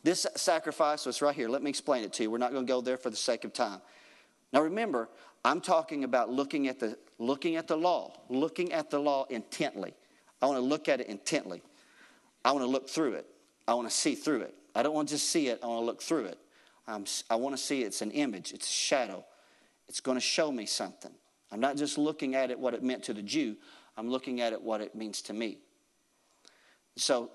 [0.03, 1.49] This sacrifice was right here.
[1.49, 2.31] Let me explain it to you.
[2.31, 3.81] We're not going to go there for the sake of time.
[4.53, 5.09] Now remember,
[5.43, 9.93] I'm talking about looking at the looking at the law, looking at the law intently.
[10.41, 11.61] I want to look at it intently.
[12.45, 13.25] I want to look through it.
[13.67, 14.55] I want to see through it.
[14.73, 15.59] I don't want to just see it.
[15.61, 16.39] I want to look through it.
[16.87, 18.53] I'm, I want to see it's an image.
[18.53, 19.25] It's a shadow.
[19.87, 21.11] It's going to show me something.
[21.51, 23.57] I'm not just looking at it what it meant to the Jew.
[23.97, 25.57] I'm looking at it what it means to me.
[26.95, 27.31] So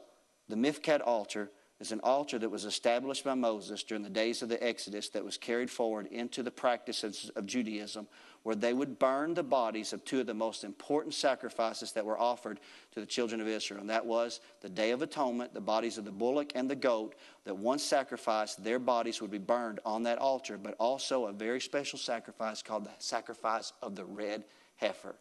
[0.48, 1.50] the Mifkad altar
[1.84, 5.22] is an altar that was established by Moses during the days of the Exodus that
[5.22, 8.08] was carried forward into the practices of Judaism,
[8.42, 12.18] where they would burn the bodies of two of the most important sacrifices that were
[12.18, 12.58] offered
[12.92, 13.80] to the children of Israel.
[13.80, 17.16] And that was the Day of Atonement, the bodies of the bullock and the goat,
[17.44, 21.60] that once sacrificed, their bodies would be burned on that altar, but also a very
[21.60, 24.44] special sacrifice called the sacrifice of the red
[24.76, 25.16] heifer.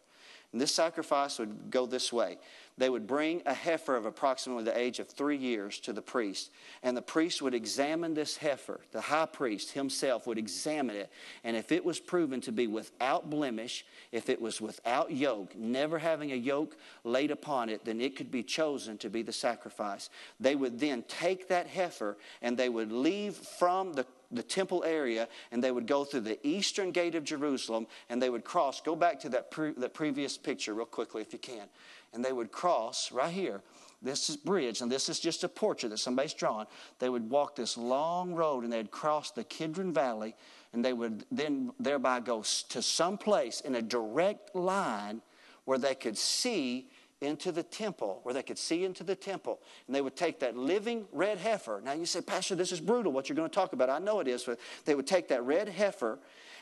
[0.54, 2.38] And this sacrifice would go this way.
[2.78, 6.52] They would bring a heifer of approximately the age of three years to the priest,
[6.84, 8.80] and the priest would examine this heifer.
[8.92, 11.10] The high priest himself would examine it,
[11.42, 15.98] and if it was proven to be without blemish, if it was without yoke, never
[15.98, 20.08] having a yoke laid upon it, then it could be chosen to be the sacrifice.
[20.38, 25.28] They would then take that heifer and they would leave from the the temple area
[25.50, 28.80] and they would go through the eastern gate of Jerusalem and they would cross.
[28.80, 31.66] Go back to that, pre, that previous picture, real quickly, if you can.
[32.12, 33.62] And they would cross right here.
[34.02, 36.66] This is bridge, and this is just a portrait that somebody's drawn.
[36.98, 40.34] They would walk this long road and they'd cross the Kidron Valley
[40.74, 45.22] and they would then thereby go to some place in a direct line
[45.64, 49.60] where they could see into the temple, where they could see into the temple.
[49.86, 51.80] And they would take that living red heifer.
[51.84, 53.90] Now you say, Pastor, this is brutal what you're going to talk about.
[53.90, 56.18] I know it is, but they would take that red heifer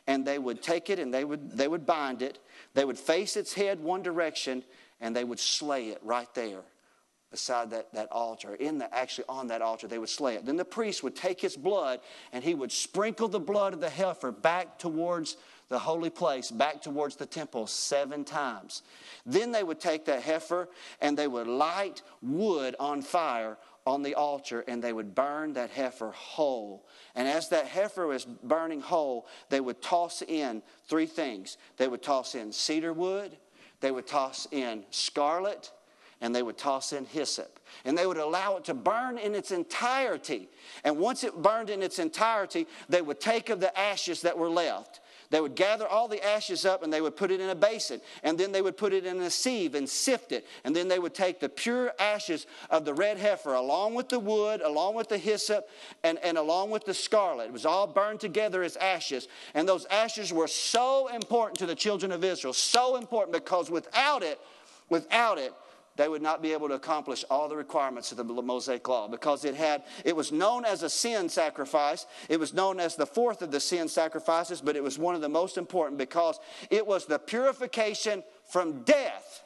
[0.06, 2.38] and they would take it and they would, they would bind it.
[2.74, 4.64] They would face its head one direction
[5.00, 6.62] and they would slay it right there
[7.30, 8.54] beside that, that altar.
[8.54, 10.44] In the, actually on that altar, they would slay it.
[10.44, 12.00] Then the priest would take his blood
[12.32, 15.36] and he would sprinkle the blood of the heifer back towards
[15.72, 18.82] the holy place back towards the temple seven times.
[19.24, 20.68] Then they would take that heifer
[21.00, 23.56] and they would light wood on fire
[23.86, 26.86] on the altar and they would burn that heifer whole.
[27.14, 32.02] And as that heifer was burning whole, they would toss in three things they would
[32.02, 33.38] toss in cedar wood,
[33.80, 35.72] they would toss in scarlet,
[36.20, 37.58] and they would toss in hyssop.
[37.86, 40.50] And they would allow it to burn in its entirety.
[40.84, 44.50] And once it burned in its entirety, they would take of the ashes that were
[44.50, 45.00] left
[45.32, 48.02] They would gather all the ashes up and they would put it in a basin.
[48.22, 50.46] And then they would put it in a sieve and sift it.
[50.62, 54.18] And then they would take the pure ashes of the red heifer along with the
[54.18, 55.70] wood, along with the hyssop,
[56.04, 57.46] and, and along with the scarlet.
[57.46, 59.26] It was all burned together as ashes.
[59.54, 64.22] And those ashes were so important to the children of Israel, so important because without
[64.22, 64.38] it,
[64.90, 65.54] without it,
[65.96, 69.44] they would not be able to accomplish all the requirements of the Mosaic Law because
[69.44, 72.06] it had it was known as a sin sacrifice.
[72.28, 75.20] It was known as the fourth of the sin sacrifices, but it was one of
[75.20, 76.40] the most important because
[76.70, 79.44] it was the purification from death.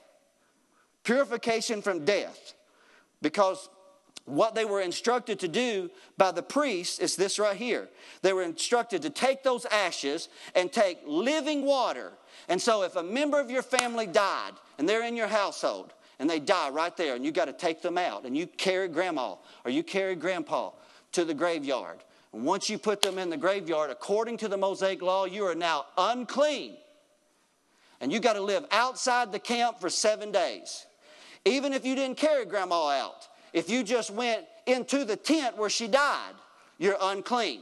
[1.03, 2.55] Purification from death.
[3.23, 3.69] Because
[4.25, 5.89] what they were instructed to do
[6.19, 7.89] by the priest is this right here.
[8.23, 12.13] They were instructed to take those ashes and take living water.
[12.49, 16.29] And so, if a member of your family died and they're in your household, and
[16.29, 19.37] they die right there, and you got to take them out, and you carry grandma
[19.65, 20.71] or you carry grandpa
[21.13, 21.99] to the graveyard.
[22.33, 25.55] And once you put them in the graveyard, according to the Mosaic law, you are
[25.55, 26.77] now unclean.
[28.01, 30.85] And you got to live outside the camp for seven days.
[31.45, 35.71] Even if you didn't carry grandma out, if you just went into the tent where
[35.71, 36.35] she died,
[36.77, 37.61] you're unclean.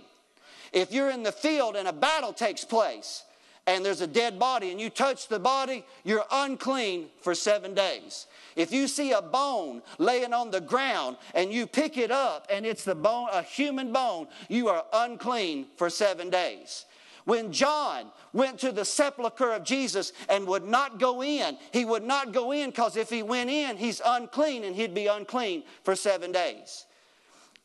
[0.73, 3.23] If you're in the field and a battle takes place,
[3.67, 8.27] and there's a dead body and you touch the body, you're unclean for seven days.
[8.57, 12.67] If you see a bone laying on the ground and you pick it up and
[12.67, 16.85] it's the bone, a human bone, you are unclean for seven days.
[17.25, 22.05] When John went to the sepulchre of Jesus and would not go in, he would
[22.05, 25.97] not go in because if he went in, he's unclean and he'd be unclean for
[25.97, 26.85] seven days.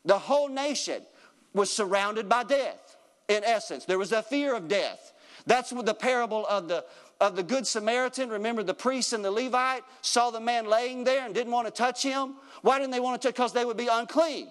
[0.06, 1.02] The whole nation
[1.54, 2.96] was surrounded by death,
[3.28, 3.84] in essence.
[3.84, 5.12] There was a fear of death.
[5.50, 6.86] That's the parable of the,
[7.20, 8.30] of the Good Samaritan.
[8.30, 11.74] Remember, the priest and the Levite saw the man laying there and didn't want to
[11.74, 12.36] touch him.
[12.62, 13.36] Why didn't they want to touch?
[13.36, 14.50] Because they would be unclean.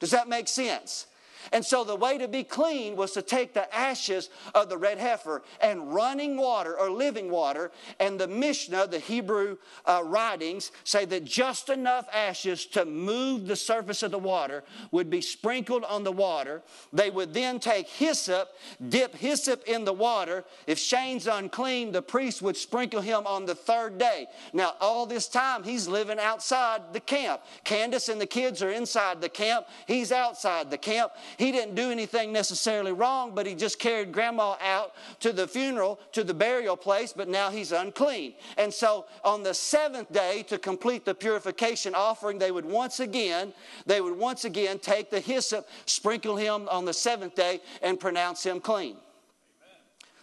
[0.00, 1.06] Does that make sense?
[1.52, 4.98] And so the way to be clean was to take the ashes of the red
[4.98, 7.70] heifer and running water or living water.
[7.98, 13.56] And the Mishnah, the Hebrew uh, writings, say that just enough ashes to move the
[13.56, 16.62] surface of the water would be sprinkled on the water.
[16.92, 18.50] They would then take hyssop,
[18.88, 20.44] dip hyssop in the water.
[20.66, 24.26] If Shane's unclean, the priest would sprinkle him on the third day.
[24.52, 27.42] Now, all this time, he's living outside the camp.
[27.64, 31.12] Candace and the kids are inside the camp, he's outside the camp.
[31.38, 36.00] He didn't do anything necessarily wrong, but he just carried grandma out to the funeral,
[36.12, 38.34] to the burial place, but now he's unclean.
[38.58, 43.52] And so on the seventh day, to complete the purification offering, they would once again,
[43.86, 48.44] they would once again take the hyssop, sprinkle him on the seventh day, and pronounce
[48.44, 48.96] him clean.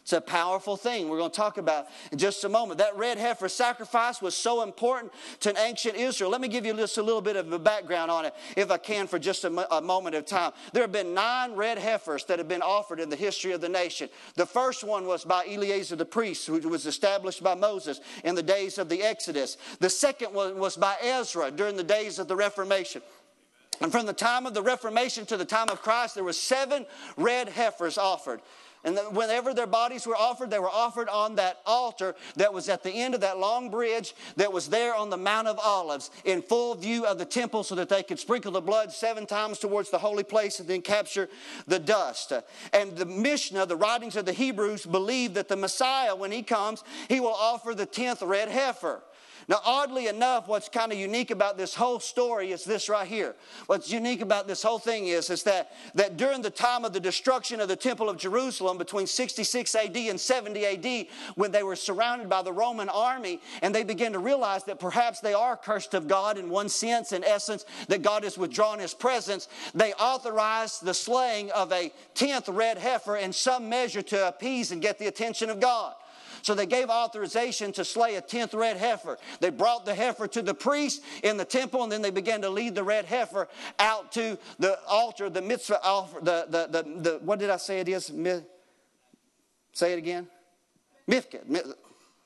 [0.07, 2.77] It's a powerful thing we're going to talk about in just a moment.
[2.77, 6.29] That red heifer sacrifice was so important to ancient Israel.
[6.29, 8.77] Let me give you just a little bit of a background on it, if I
[8.77, 10.53] can, for just a, a moment of time.
[10.71, 13.67] There have been nine red heifers that have been offered in the history of the
[13.67, 14.07] nation.
[14.35, 18.41] The first one was by Eleazar the priest, which was established by Moses in the
[18.41, 19.57] days of the Exodus.
[19.81, 23.01] The second one was by Ezra during the days of the Reformation.
[23.81, 26.85] And from the time of the Reformation to the time of Christ, there were seven
[27.17, 28.41] red heifers offered.
[28.87, 32.83] And whenever their bodies were offered, they were offered on that altar that was at
[32.83, 36.41] the end of that long bridge that was there on the Mount of Olives in
[36.41, 39.89] full view of the temple so that they could sprinkle the blood seven times towards
[39.89, 41.27] the holy place and then capture
[41.67, 42.31] the dust.
[42.71, 46.81] And the Mishnah, the writings of the Hebrews, believe that the Messiah, when he comes,
[47.09, 49.01] he will offer the tenth red heifer.
[49.49, 53.33] Now, oddly enough, what's kind of unique about this whole story is this right here.
[53.67, 56.99] What's unique about this whole thing is, is that, that during the time of the
[56.99, 61.77] destruction of the Temple of Jerusalem between 66 AD and 70 AD, when they were
[61.77, 65.93] surrounded by the Roman army and they began to realize that perhaps they are cursed
[65.93, 70.83] of God in one sense, in essence, that God has withdrawn his presence, they authorized
[70.83, 75.07] the slaying of a tenth red heifer in some measure to appease and get the
[75.07, 75.93] attention of God.
[76.41, 79.17] So they gave authorization to slay a tenth red heifer.
[79.39, 82.49] They brought the heifer to the priest in the temple, and then they began to
[82.49, 83.47] lead the red heifer
[83.79, 87.79] out to the altar, the mitzvah altar, the, the, the, the what did I say
[87.79, 88.11] it is?
[89.73, 90.27] say it again?
[91.09, 91.73] Mifkah.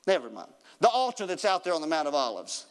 [0.06, 0.50] Never mind.
[0.80, 2.66] The altar that's out there on the Mount of Olives.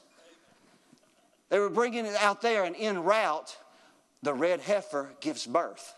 [1.50, 3.58] They were bringing it out there, and en route,
[4.24, 5.94] the red heifer gives birth.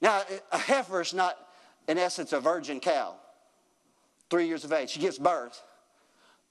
[0.00, 0.22] Now,
[0.52, 1.38] a heifer is not,
[1.88, 3.16] in essence, a virgin cow
[4.30, 4.90] three years of age.
[4.90, 5.62] She gives birth,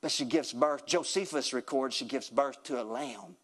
[0.02, 0.86] but she gives birth.
[0.86, 3.36] Josephus records she gives birth to a lamb.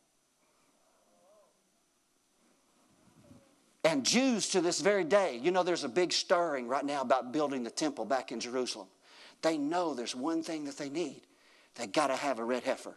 [3.83, 7.31] And Jews to this very day, you know, there's a big stirring right now about
[7.31, 8.87] building the temple back in Jerusalem.
[9.41, 11.21] They know there's one thing that they need.
[11.75, 12.93] They got to have a red heifer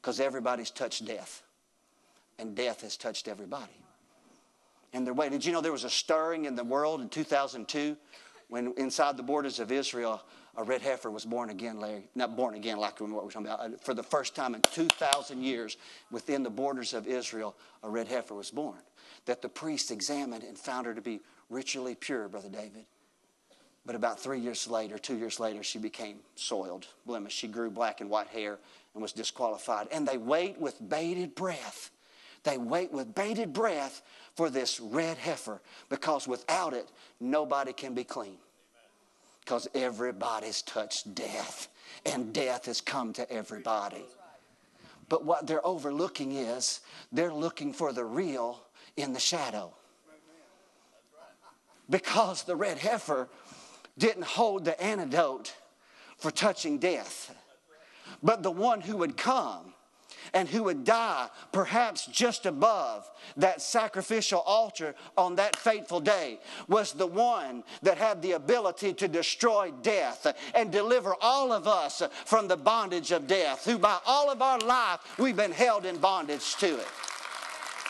[0.00, 1.42] because everybody's touched death,
[2.38, 3.72] and death has touched everybody.
[4.92, 5.38] And they're waiting.
[5.38, 7.96] Did you know there was a stirring in the world in 2002
[8.48, 10.22] when inside the borders of Israel,
[10.56, 12.08] a red heifer was born again, Larry.
[12.14, 13.60] Not born again like what we're talking about.
[13.60, 15.76] Uh, for the first time in 2,000 years,
[16.10, 18.78] within the borders of Israel, a red heifer was born.
[19.26, 22.84] That the priest examined and found her to be ritually pure, Brother David.
[23.86, 27.36] But about three years later, two years later, she became soiled, blemished.
[27.36, 28.58] She grew black and white hair
[28.94, 29.88] and was disqualified.
[29.92, 31.90] And they wait with bated breath.
[32.44, 34.02] They wait with bated breath
[34.36, 36.88] for this red heifer because without it,
[37.20, 38.36] nobody can be clean.
[39.44, 41.68] Because everybody's touched death,
[42.06, 44.04] and death has come to everybody.
[45.08, 46.80] But what they're overlooking is
[47.12, 48.62] they're looking for the real
[48.96, 49.74] in the shadow.
[51.90, 53.28] Because the red heifer
[53.98, 55.54] didn't hold the antidote
[56.16, 57.34] for touching death,
[58.22, 59.73] but the one who would come
[60.34, 66.92] and who would die perhaps just above that sacrificial altar on that fateful day was
[66.92, 72.48] the one that had the ability to destroy death and deliver all of us from
[72.48, 76.56] the bondage of death, who by all of our life we've been held in bondage
[76.56, 76.88] to it.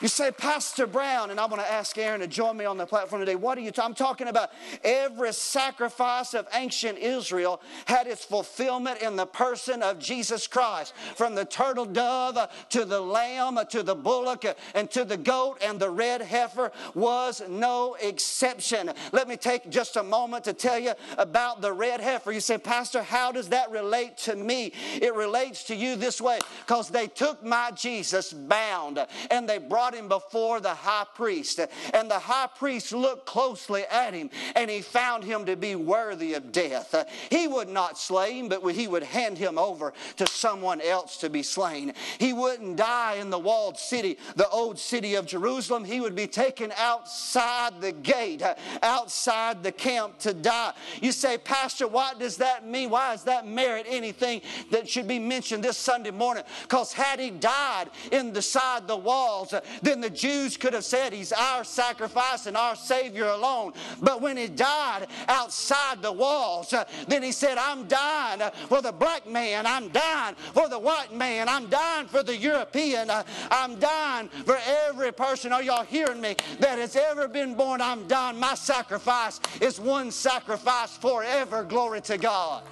[0.04, 2.84] You say, Pastor Brown, and I'm going to ask Aaron to join me on the
[2.84, 3.36] platform today.
[3.36, 3.72] What are you?
[3.78, 4.50] I'm talking about
[4.84, 10.92] every sacrifice of ancient Israel had its fulfillment in the person of Jesus Christ.
[11.16, 12.36] From the turtle dove
[12.68, 14.44] to the lamb to the bullock
[14.74, 18.90] and to the goat and the red heifer was no exception.
[19.12, 22.30] Let me take just a moment to tell you about the red heifer.
[22.30, 24.74] You say, Pastor, how does that relate to me?
[25.00, 28.98] It relates to you this way because they took my Jesus bound
[29.30, 31.60] and they brought brought him before the high priest.
[31.92, 36.34] And the high priest looked closely at him and he found him to be worthy
[36.34, 36.94] of death.
[37.30, 41.30] He would not slay him, but he would hand him over to someone else to
[41.30, 41.92] be slain.
[42.18, 45.84] He wouldn't die in the walled city, the old city of Jerusalem.
[45.84, 48.42] He would be taken outside the gate,
[48.82, 50.72] outside the camp to die.
[51.00, 52.90] You say, Pastor, what does that mean?
[52.90, 56.44] Why does that merit anything that should be mentioned this Sunday morning?
[56.62, 61.64] Because had he died inside the walls, then the Jews could have said he's our
[61.64, 63.72] sacrifice and our Savior alone.
[64.00, 68.92] But when he died outside the walls, uh, then he said, I'm dying for the
[68.92, 73.78] black man, I'm dying for the white man, I'm dying for the European, uh, I'm
[73.78, 74.58] dying for
[74.88, 75.52] every person.
[75.52, 76.36] Are y'all hearing me?
[76.60, 78.38] That has ever been born, I'm dying.
[78.38, 81.64] My sacrifice is one sacrifice forever.
[81.64, 82.64] Glory to God.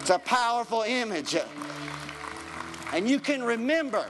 [0.00, 1.36] It's a powerful image.
[2.92, 4.08] And you can remember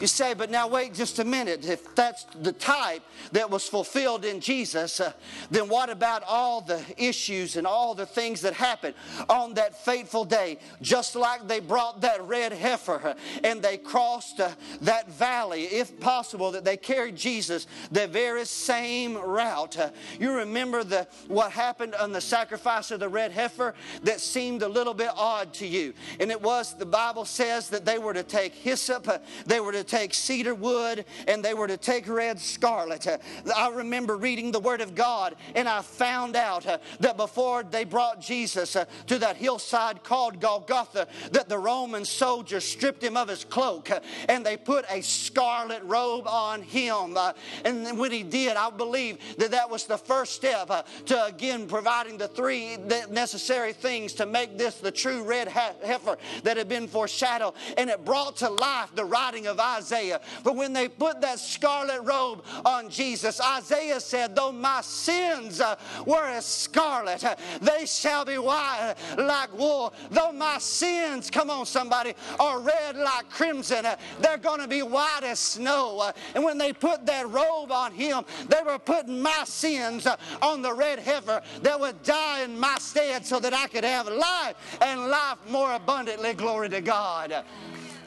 [0.00, 1.64] you say, but now wait just a minute.
[1.66, 5.12] If that's the type that was fulfilled in Jesus, uh,
[5.50, 8.94] then what about all the issues and all the things that happened
[9.28, 10.58] on that fateful day?
[10.82, 14.50] Just like they brought that red heifer uh, and they crossed uh,
[14.82, 19.78] that valley, if possible, that they carried Jesus the very same route.
[19.78, 19.90] Uh,
[20.20, 24.68] you remember the what happened on the sacrifice of the red heifer that seemed a
[24.68, 28.22] little bit odd to you, and it was the Bible says that they were to
[28.22, 32.40] take hyssop, uh, they were to take cedar wood and they were to take red
[32.40, 33.06] scarlet.
[33.06, 33.18] Uh,
[33.54, 37.84] I remember reading the Word of God and I found out uh, that before they
[37.84, 43.28] brought Jesus uh, to that hillside called Golgotha, that the Roman soldiers stripped him of
[43.28, 43.90] his cloak
[44.28, 47.16] and they put a scarlet robe on him.
[47.64, 50.68] And when he did, I believe that that was the first step
[51.06, 52.76] to again providing the three
[53.10, 57.54] necessary things to make this the true red heifer that had been foreshadowed.
[57.76, 60.20] And it brought to life the writing of Isaiah Isaiah.
[60.42, 65.76] But when they put that scarlet robe on Jesus, Isaiah said, Though my sins uh,
[66.04, 69.92] were as scarlet, uh, they shall be white like wool.
[70.10, 74.82] Though my sins, come on, somebody, are red like crimson, uh, they're going to be
[74.82, 76.10] white as snow.
[76.34, 80.06] And when they put that robe on him, they were putting my sins
[80.42, 84.08] on the red heifer that would die in my stead so that I could have
[84.08, 86.34] life and life more abundantly.
[86.34, 87.44] Glory to God.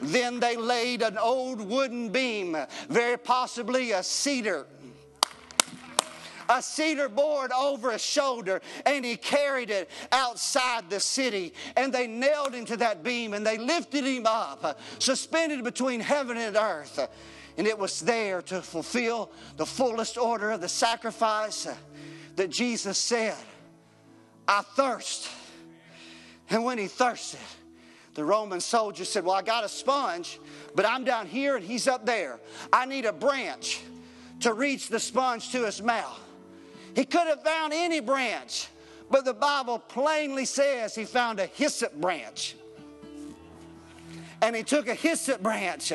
[0.00, 2.56] Then they laid an old wooden beam,
[2.88, 4.66] very possibly a cedar.
[6.48, 11.54] A cedar board over his shoulder and he carried it outside the city.
[11.76, 16.36] And they nailed him to that beam and they lifted him up suspended between heaven
[16.36, 17.08] and earth.
[17.56, 21.68] And it was there to fulfill the fullest order of the sacrifice
[22.36, 23.36] that jesus said
[24.48, 25.28] i thirst.
[26.48, 27.38] And when he thirsted
[28.14, 30.40] the Roman soldier said, Well, I got a sponge,
[30.74, 32.40] but I'm down here and he's up there.
[32.72, 33.82] I need a branch
[34.40, 36.18] to reach the sponge to his mouth.
[36.94, 38.68] He could have found any branch,
[39.10, 42.56] but the Bible plainly says he found a hyssop branch.
[44.42, 45.92] and he took a hyssop branch,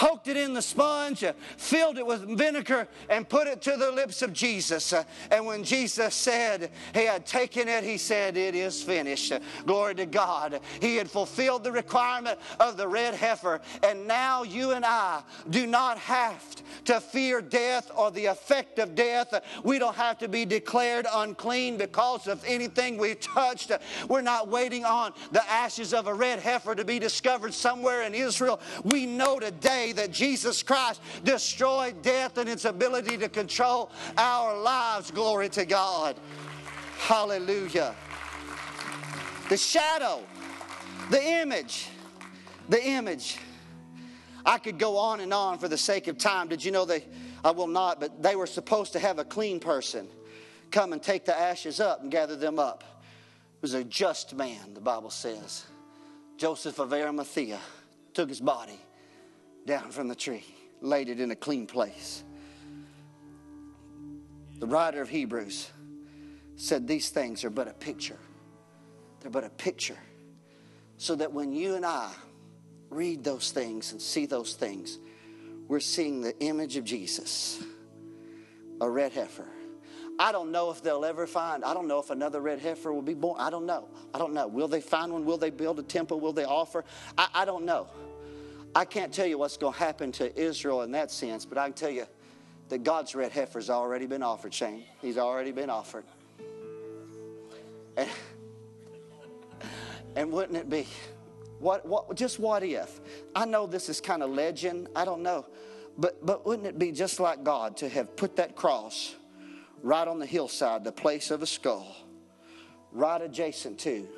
[0.00, 3.92] poked it in the sponge, uh, filled it with vinegar, and put it to the
[3.92, 4.94] lips of Jesus.
[4.94, 9.30] Uh, and when Jesus said he had taken it, he said, It is finished.
[9.66, 10.60] Glory to God.
[10.80, 15.66] He had fulfilled the requirement of the red heifer, and now you and I do
[15.66, 16.42] not have
[16.86, 19.34] to fear death or the effect of death.
[19.64, 23.70] We don't have to be declared unclean because of anything we touched.
[24.08, 28.14] We're not waiting on the ashes of a red heifer to be discovered somewhere in
[28.14, 28.60] Israel.
[28.82, 35.10] We know today that Jesus Christ destroyed death and its ability to control our lives.
[35.10, 36.16] Glory to God.
[36.98, 37.94] Hallelujah.
[39.48, 40.20] The shadow,
[41.10, 41.88] the image,
[42.68, 43.38] the image.
[44.44, 46.48] I could go on and on for the sake of time.
[46.48, 47.04] Did you know they,
[47.44, 50.08] I will not, but they were supposed to have a clean person
[50.70, 52.84] come and take the ashes up and gather them up.
[53.56, 55.64] It was a just man, the Bible says.
[56.36, 57.58] Joseph of Arimathea
[58.14, 58.78] took his body
[59.66, 60.44] down from the tree,
[60.80, 62.24] laid it in a clean place.
[64.58, 65.70] The writer of Hebrews
[66.56, 68.18] said these things are but a picture.
[69.20, 69.98] They're but a picture.
[70.98, 72.12] So that when you and I
[72.90, 74.98] read those things and see those things,
[75.68, 77.62] we're seeing the image of Jesus,
[78.80, 79.46] a red heifer.
[80.18, 83.00] I don't know if they'll ever find, I don't know if another red heifer will
[83.00, 83.40] be born.
[83.40, 83.88] I don't know.
[84.12, 84.46] I don't know.
[84.46, 85.24] Will they find one?
[85.24, 86.20] Will they build a temple?
[86.20, 86.84] Will they offer?
[87.16, 87.88] I, I don't know.
[88.74, 91.64] I can't tell you what's going to happen to Israel in that sense, but I
[91.64, 92.06] can tell you
[92.68, 94.84] that God's red heifer's already been offered, Shane.
[95.02, 96.04] He's already been offered.
[97.96, 98.08] And,
[100.14, 100.86] and wouldn't it be
[101.58, 103.00] what, what, just what if?
[103.36, 104.88] I know this is kind of legend.
[104.96, 105.46] I don't know.
[105.98, 109.14] But, but wouldn't it be just like God to have put that cross
[109.82, 111.94] right on the hillside, the place of a skull,
[112.92, 114.08] right adjacent to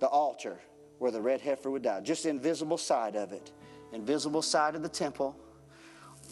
[0.00, 0.58] the altar
[0.98, 2.00] where the red heifer would die?
[2.00, 3.52] Just invisible side of it,
[3.92, 5.36] invisible side of the temple,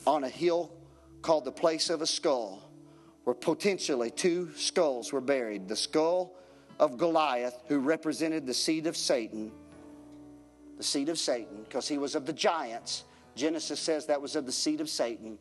[0.07, 0.73] on a hill
[1.23, 2.71] called the place of a skull,
[3.25, 6.35] where potentially two skulls were buried the skull
[6.79, 9.51] of Goliath, who represented the seed of Satan
[10.77, 13.05] the seed of Satan, because he was of the giants.
[13.35, 15.39] Genesis says that was of the seed of Satan,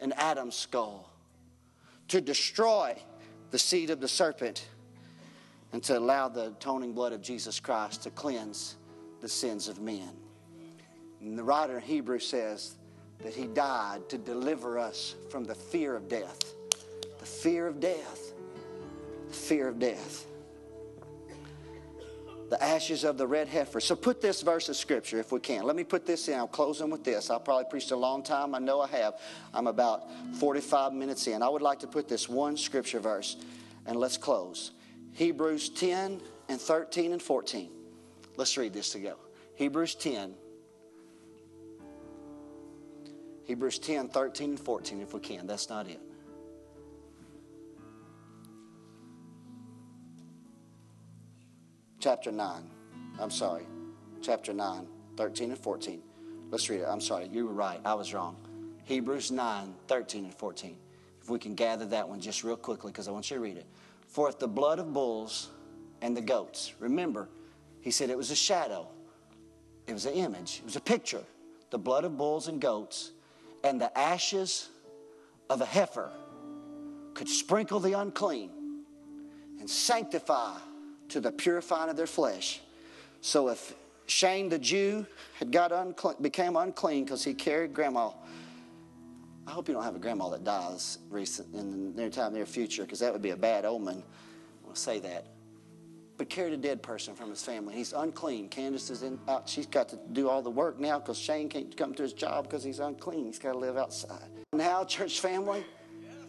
[0.00, 1.10] and Adam's skull.
[2.08, 2.96] To destroy
[3.50, 4.66] the seed of the serpent
[5.74, 8.76] and to allow the atoning blood of Jesus Christ to cleanse
[9.20, 10.08] the sins of men.
[11.20, 12.76] And the writer in Hebrew says
[13.18, 16.38] that he died to deliver us from the fear of death.
[17.18, 18.34] The fear of death.
[19.26, 20.26] The fear of death
[22.50, 23.80] the ashes of the red heifer.
[23.80, 25.64] So put this verse of scripture if we can.
[25.64, 26.38] Let me put this in.
[26.38, 27.30] I'm closing with this.
[27.30, 28.54] I'll probably preached a long time.
[28.54, 29.14] I know I have.
[29.52, 30.04] I'm about
[30.34, 31.42] 45 minutes in.
[31.42, 33.38] I would like to put this one scripture verse
[33.86, 34.70] and let's close.
[35.14, 37.70] Hebrews 10 and 13 and 14.
[38.36, 39.16] Let's read this together.
[39.54, 40.34] Hebrews 10.
[43.44, 45.46] Hebrews 10, 13, and 14, if we can.
[45.46, 46.00] That's not it.
[52.04, 52.62] chapter 9.
[53.18, 53.66] I'm sorry.
[54.20, 54.86] Chapter 9,
[55.16, 56.02] 13 and 14.
[56.50, 56.86] Let's read it.
[56.86, 57.28] I'm sorry.
[57.32, 57.80] You were right.
[57.82, 58.36] I was wrong.
[58.84, 60.76] Hebrews 9, 13 and 14.
[61.22, 63.56] If we can gather that one just real quickly, because I want you to read
[63.56, 63.64] it.
[64.14, 65.48] For if the blood of bulls
[66.00, 67.28] and the goats, remember,
[67.80, 68.86] he said it was a shadow,
[69.88, 71.24] it was an image, it was a picture.
[71.70, 73.10] The blood of bulls and goats
[73.64, 74.68] and the ashes
[75.50, 76.12] of a heifer
[77.14, 78.50] could sprinkle the unclean
[79.58, 80.58] and sanctify
[81.08, 82.60] to the purifying of their flesh.
[83.20, 83.74] So if
[84.06, 85.06] Shane the Jew
[85.40, 88.10] had got unclean, became unclean because he carried grandma,
[89.46, 92.46] I hope you don't have a grandma that dies recent in the near time, near
[92.46, 94.02] future, because that would be a bad omen.
[94.02, 95.26] I want to say that.
[96.16, 97.74] But carried a dead person from his family.
[97.74, 98.48] He's unclean.
[98.48, 99.48] Candace is in, out.
[99.48, 102.44] She's got to do all the work now because Shane can't come to his job
[102.44, 103.26] because he's unclean.
[103.26, 104.30] He's got to live outside.
[104.52, 105.64] Now, church family,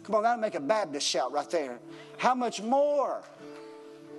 [0.02, 1.78] come on, that'll make a Baptist shout right there.
[2.18, 3.22] How much more?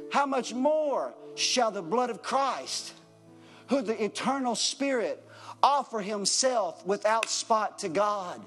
[0.10, 2.94] how much more shall the blood of Christ,
[3.68, 5.24] who the eternal Spirit,
[5.62, 8.42] offer himself without spot to God?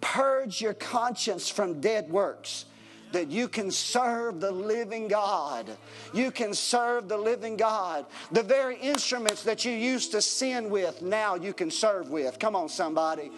[0.00, 2.66] Purge your conscience from dead works
[3.12, 5.70] that you can serve the living God.
[6.12, 8.06] You can serve the living God.
[8.32, 12.38] The very instruments that you used to sin with, now you can serve with.
[12.38, 13.30] Come on, somebody.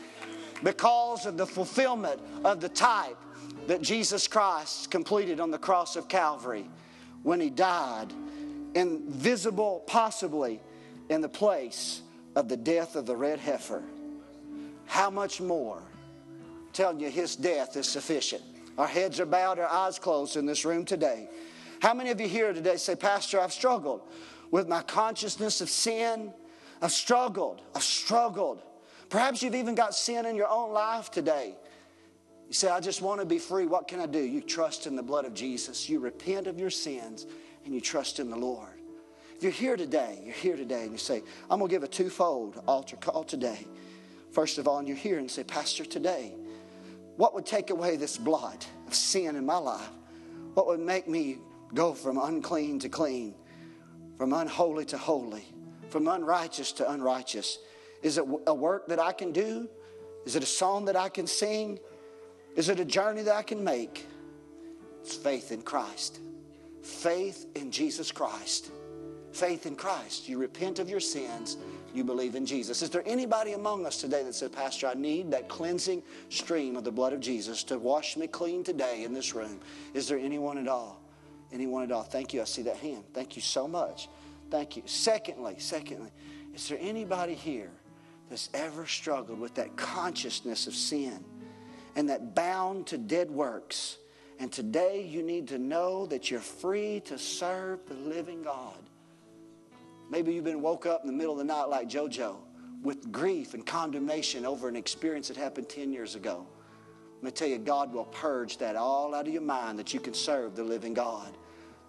[0.63, 3.17] Because of the fulfillment of the type
[3.67, 6.65] that Jesus Christ completed on the cross of Calvary
[7.23, 8.13] when he died,
[8.75, 10.61] invisible, possibly
[11.09, 12.03] in the place
[12.37, 13.83] of the death of the red heifer.
[14.87, 15.83] How much more?
[16.75, 18.43] Telling you, his death is sufficient.
[18.77, 21.29] Our heads are bowed, our eyes closed in this room today.
[21.81, 24.03] How many of you here today say, Pastor, I've struggled
[24.51, 26.33] with my consciousness of sin?
[26.83, 27.63] I've struggled.
[27.77, 28.63] I've struggled.
[29.09, 31.55] Perhaps you've even got sin in your own life today.
[32.49, 33.67] You say, I just want to be free.
[33.67, 34.19] What can I do?
[34.19, 35.89] You trust in the blood of Jesus.
[35.89, 37.27] You repent of your sins
[37.65, 38.81] and you trust in the Lord.
[39.37, 41.89] If you're here today, you're here today and you say, I'm going to give a
[41.89, 43.67] twofold altar call today.
[44.33, 46.35] First of all, and you're here and say, Pastor, today,
[47.17, 49.91] what would take away this blot of sin in my life?
[50.55, 51.39] What would make me
[51.73, 53.35] go from unclean to clean,
[54.19, 55.45] from unholy to holy,
[55.91, 57.59] from unrighteous to unrighteous?
[58.03, 59.69] Is it a work that I can do?
[60.25, 61.79] Is it a song that I can sing?
[62.57, 64.07] Is it a journey that I can make?
[65.03, 66.21] It's faith in Christ.
[66.83, 68.71] Faith in Jesus Christ.
[69.33, 70.29] Faith in Christ.
[70.29, 71.57] You repent of your sins,
[71.95, 72.83] you believe in Jesus.
[72.83, 76.85] Is there anybody among us today that said, Pastor, I need that cleansing stream of
[76.85, 79.61] the blood of Jesus to wash me clean today in this room?
[79.93, 81.01] Is there anyone at all?
[81.53, 82.03] Anyone at all?
[82.03, 82.41] Thank you.
[82.41, 83.05] I see that hand.
[83.13, 84.09] Thank you so much.
[84.51, 84.83] Thank you.
[84.87, 86.11] Secondly, secondly,
[86.55, 87.71] is there anybody here
[88.29, 91.25] that's ever struggled with that consciousness of sin?
[91.97, 93.99] and that bound to dead works.
[94.39, 98.79] And today you need to know that you're free to serve the living God.
[100.11, 102.37] Maybe you've been woke up in the middle of the night like JoJo
[102.83, 106.47] with grief and condemnation over an experience that happened 10 years ago.
[107.17, 110.01] Let me tell you, God will purge that all out of your mind that you
[110.01, 111.33] can serve the living God.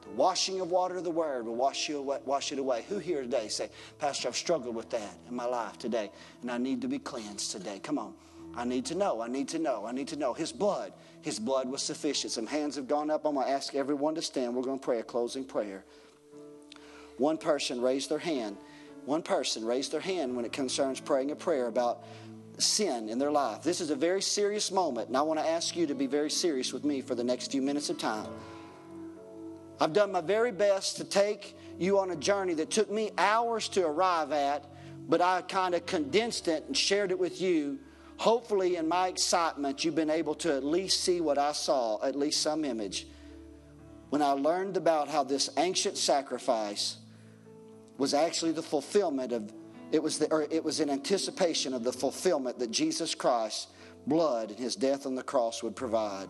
[0.03, 2.85] The washing of water of the Word will wash, you away, wash it away.
[2.87, 6.11] Who here today say, Pastor, I've struggled with that in my life today,
[6.41, 7.79] and I need to be cleansed today?
[7.79, 8.13] Come on.
[8.55, 9.21] I need to know.
[9.21, 9.85] I need to know.
[9.85, 10.33] I need to know.
[10.33, 12.31] His blood, His blood was sufficient.
[12.31, 13.25] Some hands have gone up.
[13.25, 14.55] I'm going to ask everyone to stand.
[14.55, 15.83] We're going to pray a closing prayer.
[17.17, 18.57] One person raised their hand.
[19.05, 22.03] One person raised their hand when it concerns praying a prayer about
[22.57, 23.63] sin in their life.
[23.63, 26.31] This is a very serious moment, and I want to ask you to be very
[26.31, 28.27] serious with me for the next few minutes of time.
[29.79, 33.67] I've done my very best to take you on a journey that took me hours
[33.69, 34.65] to arrive at,
[35.07, 37.79] but I kind of condensed it and shared it with you
[38.17, 42.15] Hopefully, in my excitement, you've been able to at least see what I saw, at
[42.15, 43.07] least some image.
[44.09, 46.97] When I learned about how this ancient sacrifice
[47.97, 49.51] was actually the fulfillment of
[49.91, 53.67] it was the, or it was in anticipation of the fulfillment that Jesus Christ's
[54.07, 56.27] blood and his death on the cross would provide.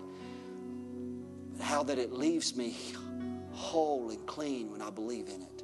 [1.59, 2.75] How that it leaves me
[3.51, 5.63] whole and clean when I believe in it.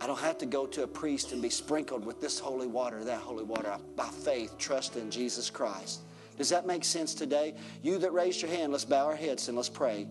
[0.00, 3.04] I don't have to go to a priest and be sprinkled with this holy water,
[3.04, 3.70] that holy water.
[3.70, 6.00] I, by faith, trust in Jesus Christ.
[6.38, 7.54] Does that make sense today?
[7.82, 10.06] You that raised your hand, let's bow our heads and let's pray.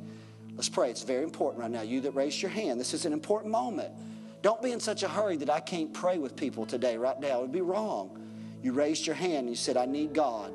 [0.56, 0.90] Let's pray.
[0.90, 1.82] It's very important right now.
[1.82, 3.94] You that raised your hand, this is an important moment.
[4.42, 7.40] Don't be in such a hurry that I can't pray with people today, right now.
[7.40, 8.18] It would be wrong.
[8.62, 10.54] You raised your hand and you said, I need God.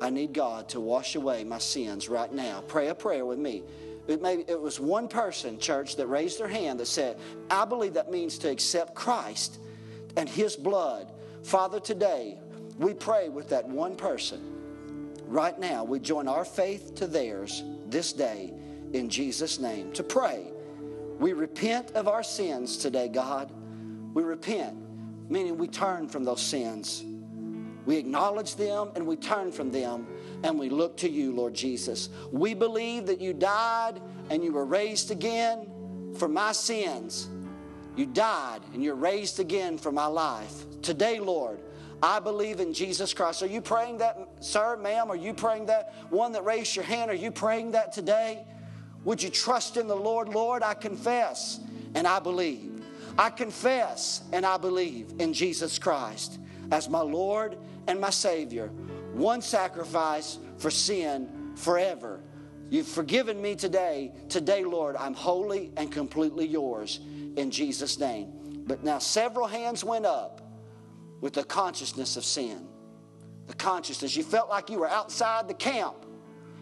[0.00, 2.62] I need God to wash away my sins right now.
[2.66, 3.64] Pray a prayer with me.
[4.06, 7.18] It, may, it was one person, church, that raised their hand that said,
[7.50, 9.58] I believe that means to accept Christ
[10.16, 11.12] and His blood.
[11.42, 12.38] Father, today
[12.78, 14.54] we pray with that one person.
[15.26, 18.54] Right now, we join our faith to theirs this day
[18.92, 20.46] in Jesus' name to pray.
[21.18, 23.52] We repent of our sins today, God.
[24.14, 24.76] We repent,
[25.28, 27.04] meaning we turn from those sins.
[27.86, 30.06] We acknowledge them and we turn from them
[30.42, 32.10] and we look to you, Lord Jesus.
[32.30, 35.68] We believe that you died and you were raised again
[36.16, 37.28] for my sins.
[37.96, 40.66] You died and you're raised again for my life.
[40.82, 41.60] Today, Lord,
[42.02, 43.42] I believe in Jesus Christ.
[43.42, 45.10] Are you praying that, sir, ma'am?
[45.10, 45.94] Are you praying that?
[46.10, 48.44] One that raised your hand, are you praying that today?
[49.08, 50.28] Would you trust in the Lord?
[50.28, 51.60] Lord, I confess
[51.94, 52.84] and I believe.
[53.18, 56.38] I confess and I believe in Jesus Christ
[56.70, 57.56] as my Lord
[57.86, 58.66] and my Savior
[59.14, 62.20] one sacrifice for sin forever.
[62.68, 64.12] You've forgiven me today.
[64.28, 67.00] Today, Lord, I'm wholly and completely yours
[67.36, 68.62] in Jesus' name.
[68.66, 70.42] But now several hands went up
[71.22, 72.68] with the consciousness of sin.
[73.46, 74.14] The consciousness.
[74.16, 76.04] You felt like you were outside the camp,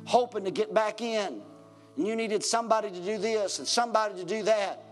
[0.05, 1.43] hoping to get back in.
[1.97, 4.83] And you needed somebody to do this and somebody to do that.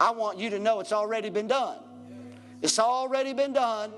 [0.00, 1.78] I want you to know it's already been done.
[2.62, 3.92] It's already been done.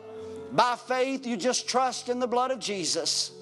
[0.53, 3.33] By faith, you just trust in the blood of Jesus,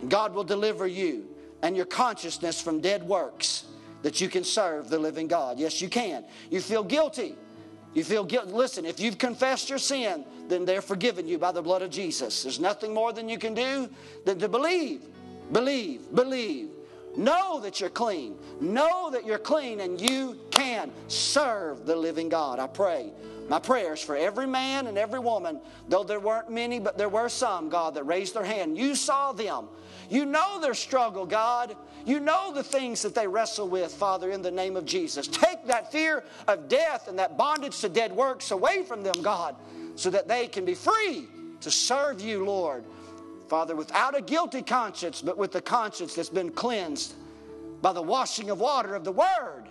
[0.00, 1.26] and God will deliver you
[1.62, 3.64] and your consciousness from dead works
[4.02, 5.58] that you can serve the living God.
[5.58, 6.24] Yes, you can.
[6.50, 7.36] You feel guilty.
[7.94, 8.50] You feel guilty.
[8.50, 12.42] Listen, if you've confessed your sin, then they're forgiven you by the blood of Jesus.
[12.42, 13.88] There's nothing more than you can do
[14.24, 15.02] than to believe,
[15.52, 16.70] believe, believe.
[17.16, 18.36] Know that you're clean.
[18.60, 22.58] Know that you're clean and you can serve the living God.
[22.58, 23.12] I pray
[23.48, 27.28] My prayers for every man and every woman, though there weren't many, but there were
[27.28, 28.78] some, God, that raised their hand.
[28.78, 29.68] You saw them.
[30.08, 31.76] You know their struggle, God.
[32.06, 35.26] You know the things that they wrestle with, Father, in the name of Jesus.
[35.26, 39.54] Take that fear of death and that bondage to dead works away from them, God,
[39.96, 41.26] so that they can be free
[41.60, 42.84] to serve you, Lord.
[43.52, 47.12] Father, without a guilty conscience, but with the conscience that's been cleansed
[47.82, 49.64] by the washing of water of the Word,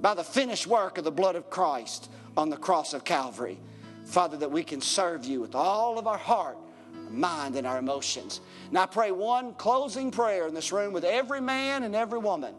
[0.00, 3.58] by the finished work of the blood of Christ on the cross of Calvary.
[4.04, 6.58] Father, that we can serve you with all of our heart,
[6.94, 8.40] our mind, and our emotions.
[8.68, 12.54] And I pray one closing prayer in this room with every man and every woman,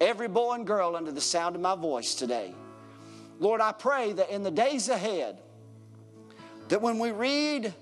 [0.00, 2.52] every boy and girl under the sound of my voice today.
[3.38, 5.40] Lord, I pray that in the days ahead,
[6.66, 7.72] that when we read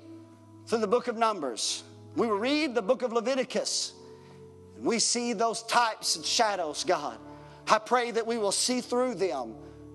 [0.66, 1.84] through the book of Numbers,
[2.16, 3.94] we read the book of Leviticus,
[4.76, 7.18] and we see those types and shadows, God.
[7.68, 9.54] I pray that we will see through them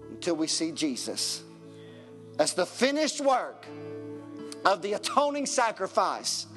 [0.10, 1.44] until we see Jesus.
[2.40, 3.66] As the finished work
[4.66, 6.48] of the atoning sacrifice,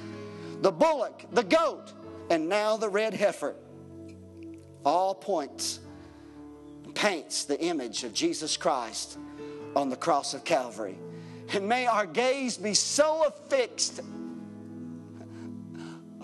[0.62, 1.92] the bullock, the goat,
[2.30, 3.54] and now the red heifer,
[4.84, 5.80] all points,
[6.94, 9.18] paints the image of Jesus Christ
[9.76, 10.98] on the cross of Calvary.
[11.52, 14.00] And may our gaze be so affixed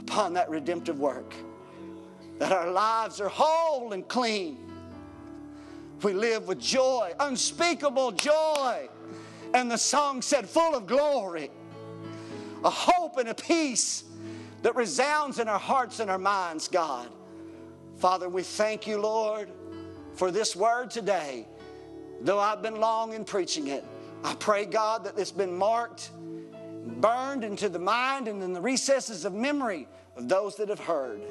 [0.06, 1.34] upon that redemptive work
[2.38, 4.58] that our lives are whole and clean.
[6.02, 8.88] We live with joy, unspeakable joy.
[9.54, 11.50] And the song said, full of glory,
[12.62, 14.04] a hope and a peace
[14.62, 17.08] that resounds in our hearts and our minds, God.
[17.96, 19.48] Father, we thank you, Lord,
[20.14, 21.48] for this word today.
[22.20, 23.84] Though I've been long in preaching it,
[24.24, 26.10] I pray, God, that it's been marked,
[27.00, 31.22] burned into the mind and in the recesses of memory of those that have heard.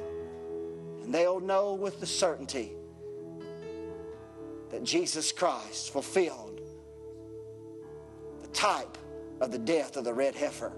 [1.03, 2.72] And they'll know with the certainty
[4.70, 6.61] that Jesus Christ fulfilled
[8.41, 8.97] the type
[9.41, 10.74] of the death of the red heifer.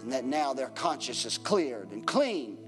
[0.00, 2.58] And that now their conscience is cleared and clean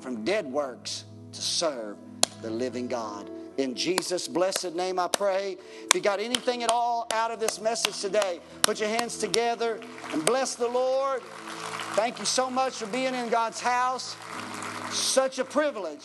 [0.00, 1.96] from dead works to serve
[2.42, 3.30] the living God.
[3.58, 5.56] In Jesus' blessed name, I pray.
[5.86, 9.80] If you got anything at all out of this message today, put your hands together
[10.12, 11.22] and bless the Lord.
[11.94, 14.16] Thank you so much for being in God's house.
[14.90, 16.04] Such a privilege